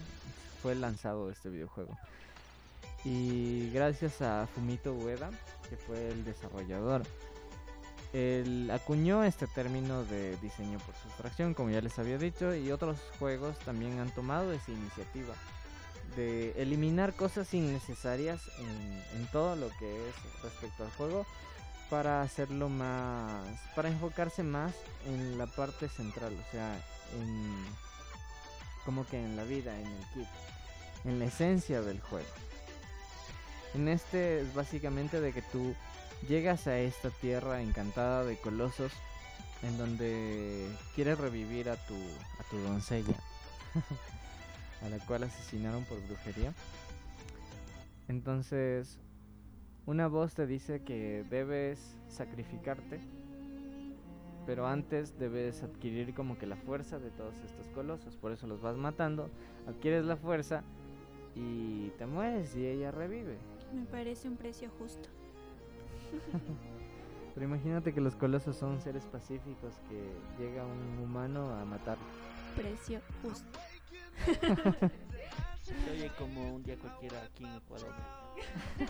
fue 0.62 0.76
lanzado 0.76 1.30
este 1.30 1.50
videojuego. 1.50 1.98
Y 3.04 3.70
gracias 3.72 4.22
a 4.22 4.48
Fumito 4.48 4.94
Ueda, 4.94 5.30
que 5.70 5.78
fue 5.78 6.10
el 6.10 6.26
desarrollador, 6.26 7.04
él 8.14 8.70
acuñó 8.72 9.24
este 9.24 9.48
término 9.48 10.04
de 10.06 10.38
diseño 10.38 10.80
por 10.80 10.96
sustracción, 10.96 11.54
como 11.54 11.70
ya 11.70 11.82
les 11.82 12.00
había 12.00 12.18
dicho, 12.18 12.56
y 12.56 12.72
otros 12.72 12.98
juegos 13.20 13.58
también 13.60 14.00
han 14.00 14.12
tomado 14.12 14.54
esa 14.54 14.72
iniciativa 14.72 15.36
de 16.16 16.52
eliminar 16.62 17.14
cosas 17.14 17.54
innecesarias 17.54 18.42
en, 18.60 19.20
en 19.20 19.28
todo 19.32 19.56
lo 19.56 19.70
que 19.78 20.10
es 20.10 20.16
respecto 20.42 20.84
al 20.84 20.92
juego 20.92 21.26
para 21.90 22.22
hacerlo 22.22 22.70
más, 22.70 23.44
para 23.76 23.90
enfocarse 23.90 24.44
más 24.44 24.74
en 25.06 25.38
la 25.38 25.48
parte 25.48 25.88
central, 25.88 26.34
o 26.34 26.52
sea, 26.52 26.76
en 27.20 27.66
como 28.88 29.06
que 29.06 29.22
en 29.22 29.36
la 29.36 29.44
vida, 29.44 29.78
en 29.78 29.86
el 29.86 30.04
kit, 30.14 30.28
en 31.04 31.20
la 31.20 31.26
esencia 31.26 31.82
del 31.82 32.00
juego. 32.00 32.30
En 33.74 33.90
este 33.90 34.40
es 34.40 34.54
básicamente 34.54 35.20
de 35.20 35.34
que 35.34 35.42
tú 35.42 35.76
llegas 36.30 36.68
a 36.68 36.80
esta 36.80 37.10
tierra 37.10 37.62
encantada 37.62 38.24
de 38.24 38.38
colosos 38.38 38.94
en 39.62 39.78
donde 39.78 40.70
quieres 40.96 41.18
revivir 41.18 41.70
a 41.70 41.76
tu 41.76 41.96
a 41.96 42.50
tu 42.50 42.58
doncella 42.60 43.18
a 44.86 44.88
la 44.88 45.00
cual 45.00 45.24
asesinaron 45.24 45.84
por 45.84 46.02
brujería. 46.08 46.54
Entonces, 48.08 49.00
una 49.86 50.08
voz 50.08 50.34
te 50.34 50.48
dice 50.48 50.82
que 50.84 51.26
debes 51.30 51.78
sacrificarte, 52.08 53.02
pero 54.48 54.66
antes 54.66 55.20
debes 55.20 55.62
adquirir 55.62 56.16
como 56.16 56.38
que 56.40 56.48
la 56.48 56.56
fuerza 56.56 56.98
de 57.00 57.12
todos 57.12 57.36
estos 57.46 57.68
colosos, 57.68 58.16
por 58.16 58.32
eso 58.32 58.48
los 58.48 58.62
vas 58.62 58.78
matando, 58.78 59.30
adquieres 59.68 60.06
la 60.06 60.16
fuerza 60.16 60.64
y 61.36 61.90
te 61.98 62.06
mueres 62.06 62.56
y 62.56 62.66
ella 62.66 62.90
revive. 62.92 63.38
Me 63.74 63.86
parece 63.86 64.30
un 64.30 64.38
precio 64.38 64.72
justo. 64.80 65.10
Pero 67.36 67.46
imagínate 67.46 67.94
que 67.94 68.00
los 68.00 68.16
colosos 68.16 68.56
son 68.56 68.80
seres 68.80 69.06
pacíficos 69.06 69.74
que 69.90 70.42
llega 70.42 70.66
un 70.66 71.04
humano 71.04 71.54
a 71.54 71.66
matar. 71.66 71.98
Precio 72.56 73.02
justo. 73.22 73.60
Se 75.62 75.92
oye 75.92 76.10
como 76.18 76.56
un 76.56 76.64
día 76.64 76.78
cualquiera 76.78 77.22
aquí 77.22 77.44
en 77.44 77.54
Ecuador. 77.54 77.94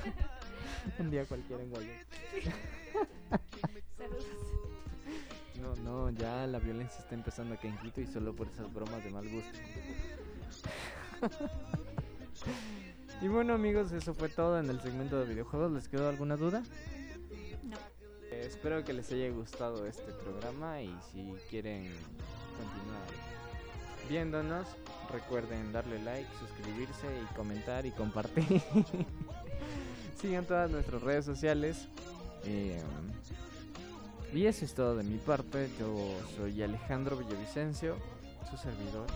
un 0.99 1.09
día 1.09 1.25
cualquiera 1.25 1.63
en 1.63 1.69
Guayana. 1.71 2.03
Saludos. 3.97 4.66
No, 5.61 5.75
no, 5.83 6.09
ya 6.11 6.47
la 6.47 6.59
violencia 6.59 6.99
está 6.99 7.15
empezando 7.15 7.55
aquí 7.55 7.67
en 7.67 7.77
Quito 7.77 8.01
y 8.01 8.07
solo 8.07 8.35
por 8.35 8.47
esas 8.47 8.71
bromas 8.73 9.03
de 9.03 9.09
mal 9.09 9.27
gusto. 9.29 9.59
y 13.21 13.27
bueno 13.27 13.53
amigos, 13.53 13.91
eso 13.91 14.13
fue 14.13 14.29
todo 14.29 14.59
en 14.59 14.69
el 14.69 14.79
segmento 14.81 15.19
de 15.19 15.25
videojuegos. 15.25 15.71
¿Les 15.71 15.87
quedó 15.87 16.09
alguna 16.09 16.37
duda? 16.37 16.63
No. 17.63 17.77
Eh, 18.31 18.43
espero 18.45 18.83
que 18.83 18.93
les 18.93 19.11
haya 19.11 19.29
gustado 19.29 19.85
este 19.87 20.11
programa 20.11 20.81
y 20.81 20.93
si 21.11 21.33
quieren 21.49 21.91
continuar 22.55 23.07
viéndonos, 24.07 24.67
recuerden 25.11 25.71
darle 25.71 26.01
like, 26.03 26.29
suscribirse 26.39 27.07
y 27.21 27.35
comentar 27.35 27.85
y 27.85 27.91
compartir. 27.91 28.45
Sigan 30.21 30.45
todas 30.45 30.69
nuestras 30.71 31.01
redes 31.01 31.25
sociales. 31.25 31.87
eh, 32.45 32.81
y 34.33 34.45
eso 34.45 34.65
es 34.65 34.73
todo 34.73 34.95
de 34.95 35.03
mi 35.03 35.17
parte. 35.17 35.69
Yo 35.79 35.95
soy 36.35 36.61
Alejandro 36.61 37.17
Villavicencio, 37.17 37.97
su 38.49 38.57
servidor. 38.57 39.07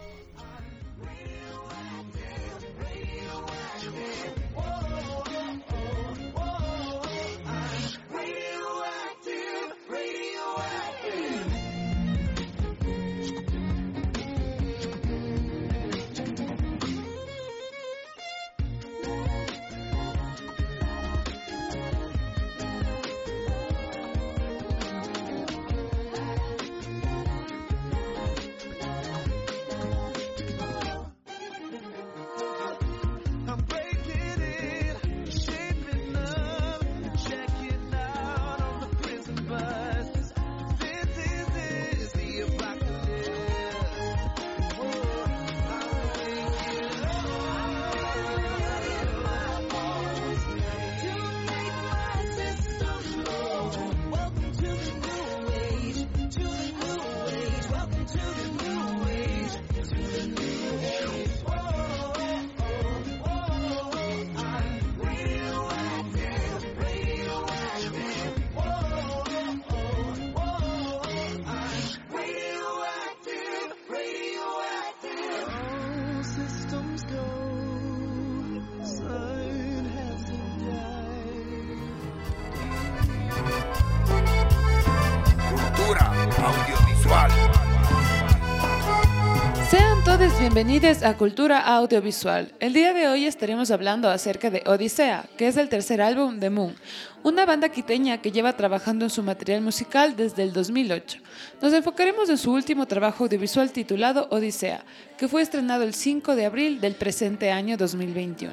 Bienvenidos 90.42 91.04
a 91.04 91.18
Cultura 91.18 91.60
Audiovisual. 91.60 92.52
El 92.60 92.74
día 92.74 92.96
de 92.96 93.08
hoy 93.08 93.28
estaremos 93.28 93.70
hablando 93.70 94.10
acerca 94.10 94.50
de 94.50 94.64
Odisea, 94.66 95.30
que 95.38 95.48
es 95.48 95.56
el 95.56 95.70
tercer 95.70 96.02
álbum 96.02 96.39
de 96.39 96.50
Moon, 96.50 96.76
una 97.22 97.46
banda 97.46 97.70
quiteña 97.70 98.24
que 98.24 98.32
lleva 98.32 98.58
trabajando 98.58 99.06
en 99.06 99.12
su 99.12 99.22
material 99.22 99.62
musical 99.62 100.16
desde 100.16 100.42
el 100.42 100.52
2008. 100.52 101.20
Nos 101.62 101.74
enfocaremos 101.74 102.28
en 102.28 102.39
su 102.39 102.52
último 102.52 102.88
trabajo 102.88 103.26
audiovisual 103.26 103.72
titulado 103.72 104.30
Odisea, 104.32 104.84
que 105.16 105.28
fue 105.28 105.44
estrenado 105.44 105.84
el 105.84 105.94
5 105.94 106.36
de 106.36 106.46
abril 106.48 106.82
del 106.82 106.96
presente 106.96 107.52
año 107.52 107.78
2021. 107.78 108.52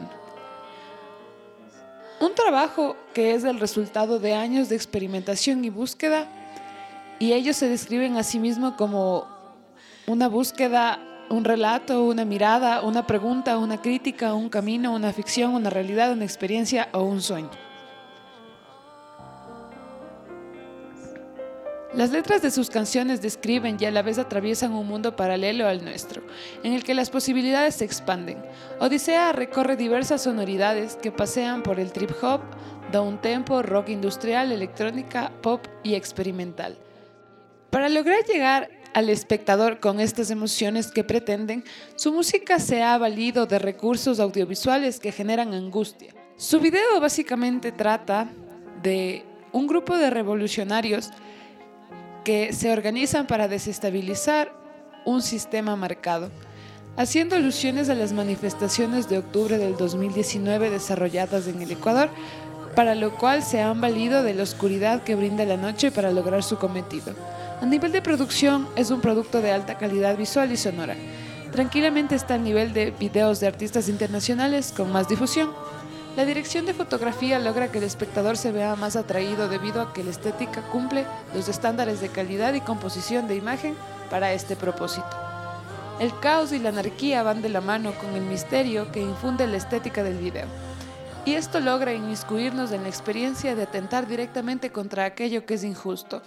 Un 2.21 2.35
trabajo 2.35 2.99
que 3.15 3.35
es 3.35 3.45
el 3.45 3.59
resultado 3.59 4.19
de 4.19 4.35
años 4.35 4.69
de 4.69 4.77
experimentación 4.77 5.65
y 5.65 5.71
búsqueda, 5.71 6.27
y 7.19 7.33
ellos 7.33 7.57
se 7.57 7.67
describen 7.71 8.19
a 8.19 8.25
sí 8.25 8.39
mismos 8.39 8.75
como 8.75 9.27
una 10.07 10.29
búsqueda 10.29 11.08
un 11.31 11.45
relato, 11.45 12.05
una 12.05 12.25
mirada, 12.25 12.83
una 12.83 13.07
pregunta, 13.07 13.59
una 13.59 13.81
crítica, 13.81 14.35
un 14.35 14.49
camino, 14.49 14.95
una 14.95 15.13
ficción, 15.13 15.55
una 15.55 15.71
realidad, 15.71 16.13
una 16.13 16.25
experiencia 16.25 16.89
o 16.93 17.03
un 17.03 17.21
sueño. 17.21 17.51
Las 21.95 22.11
letras 22.11 22.43
de 22.43 22.51
sus 22.51 22.71
canciones 22.71 23.23
describen 23.23 23.79
y 23.81 23.87
a 23.87 23.91
la 23.91 24.03
vez 24.03 24.19
atraviesan 24.19 24.73
un 24.73 24.87
mundo 24.87 25.17
paralelo 25.17 25.67
al 25.67 25.83
nuestro, 25.83 26.23
en 26.63 26.75
el 26.75 26.85
que 26.85 26.95
las 26.95 27.11
posibilidades 27.11 27.77
se 27.77 27.85
expanden. 27.85 28.39
Odisea 28.79 29.33
recorre 29.33 29.75
diversas 29.75 30.23
sonoridades 30.23 30.97
que 30.97 31.11
pasean 31.11 31.63
por 31.63 31.81
el 31.81 31.91
trip 31.91 32.11
hop, 32.23 32.43
down 32.93 33.21
tempo, 33.21 33.63
rock 33.63 33.89
industrial, 33.89 34.53
electrónica, 34.53 35.33
pop 35.41 35.67
y 35.83 35.95
experimental. 35.95 36.77
Para 37.71 37.89
lograr 37.89 38.23
llegar 38.25 38.71
al 38.95 39.09
espectador 39.11 39.81
con 39.81 40.01
estas 40.01 40.31
emociones 40.31 40.91
que 40.91 41.05
pretenden, 41.05 41.65
su 41.97 42.13
música 42.13 42.59
se 42.59 42.83
ha 42.83 42.97
valido 42.99 43.47
de 43.47 43.59
recursos 43.59 44.21
audiovisuales 44.21 45.01
que 45.01 45.13
generan 45.13 45.55
angustia. 45.55 46.15
Su 46.37 46.61
video 46.61 47.01
básicamente 47.01 47.73
trata 47.73 48.31
de 48.83 49.25
un 49.53 49.67
grupo 49.67 49.97
de 49.97 50.11
revolucionarios 50.11 51.11
que 52.25 52.53
se 52.53 52.71
organizan 52.73 53.27
para 53.27 53.49
desestabilizar 53.49 54.53
un 55.05 55.23
sistema 55.23 55.77
marcado, 55.77 56.31
haciendo 56.97 57.37
alusiones 57.37 57.89
a 57.89 57.95
las 57.95 58.13
manifestaciones 58.13 59.09
de 59.09 59.19
octubre 59.19 59.59
del 59.59 59.77
2019 59.77 60.71
desarrolladas 60.71 61.47
en 61.49 61.63
el 61.63 61.71
Ecuador, 61.71 62.11
para 62.75 62.95
lo 62.95 63.17
cual 63.17 63.43
se 63.43 63.61
han 63.61 63.81
valido 63.81 64.23
de 64.23 64.35
la 64.35 64.43
oscuridad 64.43 65.03
que 65.03 65.15
brinda 65.15 65.45
la 65.45 65.57
noche 65.57 65.91
para 65.91 66.13
lograr 66.13 66.43
su 66.43 66.59
cometido. 66.59 67.15
A 67.61 67.67
nivel 67.67 67.91
de 67.91 68.03
producción 68.03 68.69
es 68.77 68.93
un 68.93 69.01
producto 69.01 69.41
de 69.41 69.51
alta 69.51 69.79
calidad 69.79 70.17
visual 70.17 70.53
y 70.53 70.57
sonora. 70.57 70.95
Tranquilamente 71.51 72.15
está 72.15 72.35
al 72.35 72.45
nivel 72.45 72.73
de 72.73 72.93
videos 72.93 73.41
de 73.41 73.49
artistas 73.49 73.89
internacionales 73.89 74.73
con 74.77 74.93
más 74.93 75.09
difusión. 75.09 75.51
La 76.17 76.25
dirección 76.25 76.67
de 76.67 76.75
fotografía 76.75 77.41
logra 77.41 77.73
que 77.73 77.79
el 77.79 77.85
espectador 77.85 78.37
se 78.37 78.53
vea 78.53 78.77
más 78.77 78.95
atraído 78.95 79.49
debido 79.49 79.83
a 79.83 79.93
que 79.93 80.05
la 80.05 80.11
estética 80.11 80.63
cumple 80.71 81.05
los 81.35 81.49
estándares 81.49 82.01
de 82.01 82.11
calidad 82.11 82.55
y 82.55 82.61
composición 82.61 83.27
de 83.27 83.35
imagen 83.35 83.75
para 84.09 84.33
este 84.33 84.55
propósito. 84.55 85.09
El 85.99 86.17
caos 86.21 86.53
y 86.53 86.61
la 86.61 86.69
anarquía 86.69 87.25
van 87.25 87.43
de 87.43 87.49
la 87.49 87.61
mano 87.61 87.93
con 87.95 88.15
el 88.15 88.23
misterio 88.23 88.93
que 88.93 89.03
infunde 89.03 89.49
la 89.49 89.57
estética 89.57 90.05
del 90.05 90.19
video. 90.19 90.47
Y 91.25 91.35
esto 91.35 91.59
logra 91.59 91.93
inmiscuirnos 91.93 92.71
en 92.71 92.85
la 92.85 92.89
experiencia 92.89 93.57
de 93.57 93.65
atentar 93.65 94.07
directamente 94.07 94.71
contra 94.71 95.05
aquello 95.05 95.45
que 95.45 95.55
es 95.55 95.65
injusto, 95.65 96.23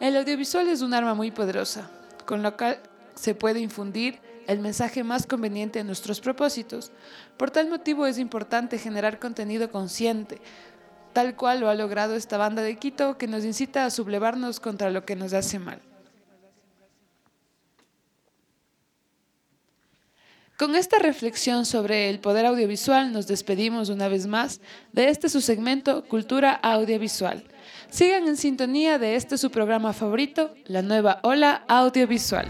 el 0.00 0.16
audiovisual 0.16 0.68
es 0.68 0.80
un 0.82 0.94
arma 0.94 1.14
muy 1.14 1.30
poderosa, 1.30 1.90
con 2.26 2.42
lo 2.42 2.56
cual 2.56 2.80
se 3.14 3.34
puede 3.34 3.60
infundir 3.60 4.20
el 4.46 4.58
mensaje 4.58 5.04
más 5.04 5.26
conveniente 5.26 5.80
a 5.80 5.84
nuestros 5.84 6.20
propósitos. 6.20 6.92
Por 7.36 7.50
tal 7.50 7.68
motivo 7.68 8.06
es 8.06 8.18
importante 8.18 8.78
generar 8.78 9.18
contenido 9.18 9.70
consciente, 9.70 10.40
tal 11.12 11.36
cual 11.36 11.60
lo 11.60 11.68
ha 11.68 11.74
logrado 11.74 12.14
esta 12.14 12.36
banda 12.36 12.62
de 12.62 12.76
Quito 12.76 13.16
que 13.16 13.26
nos 13.26 13.44
incita 13.44 13.84
a 13.84 13.90
sublevarnos 13.90 14.60
contra 14.60 14.90
lo 14.90 15.04
que 15.04 15.16
nos 15.16 15.32
hace 15.32 15.58
mal. 15.58 15.80
Con 20.56 20.76
esta 20.76 20.98
reflexión 20.98 21.66
sobre 21.66 22.10
el 22.10 22.20
poder 22.20 22.46
audiovisual 22.46 23.12
nos 23.12 23.26
despedimos 23.26 23.88
una 23.88 24.06
vez 24.06 24.26
más 24.26 24.60
de 24.92 25.08
este 25.08 25.28
su 25.28 25.40
segmento 25.40 26.04
Cultura 26.04 26.52
Audiovisual. 26.52 27.44
Sigan 27.90 28.28
en 28.28 28.36
sintonía 28.36 28.98
de 28.98 29.16
este 29.16 29.38
su 29.38 29.50
programa 29.50 29.92
favorito, 29.92 30.54
La 30.66 30.82
Nueva 30.82 31.20
Ola 31.22 31.64
Audiovisual. 31.68 32.48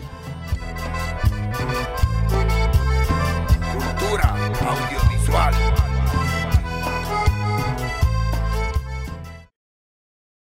Cultura 3.72 4.34
audiovisual. 4.60 5.63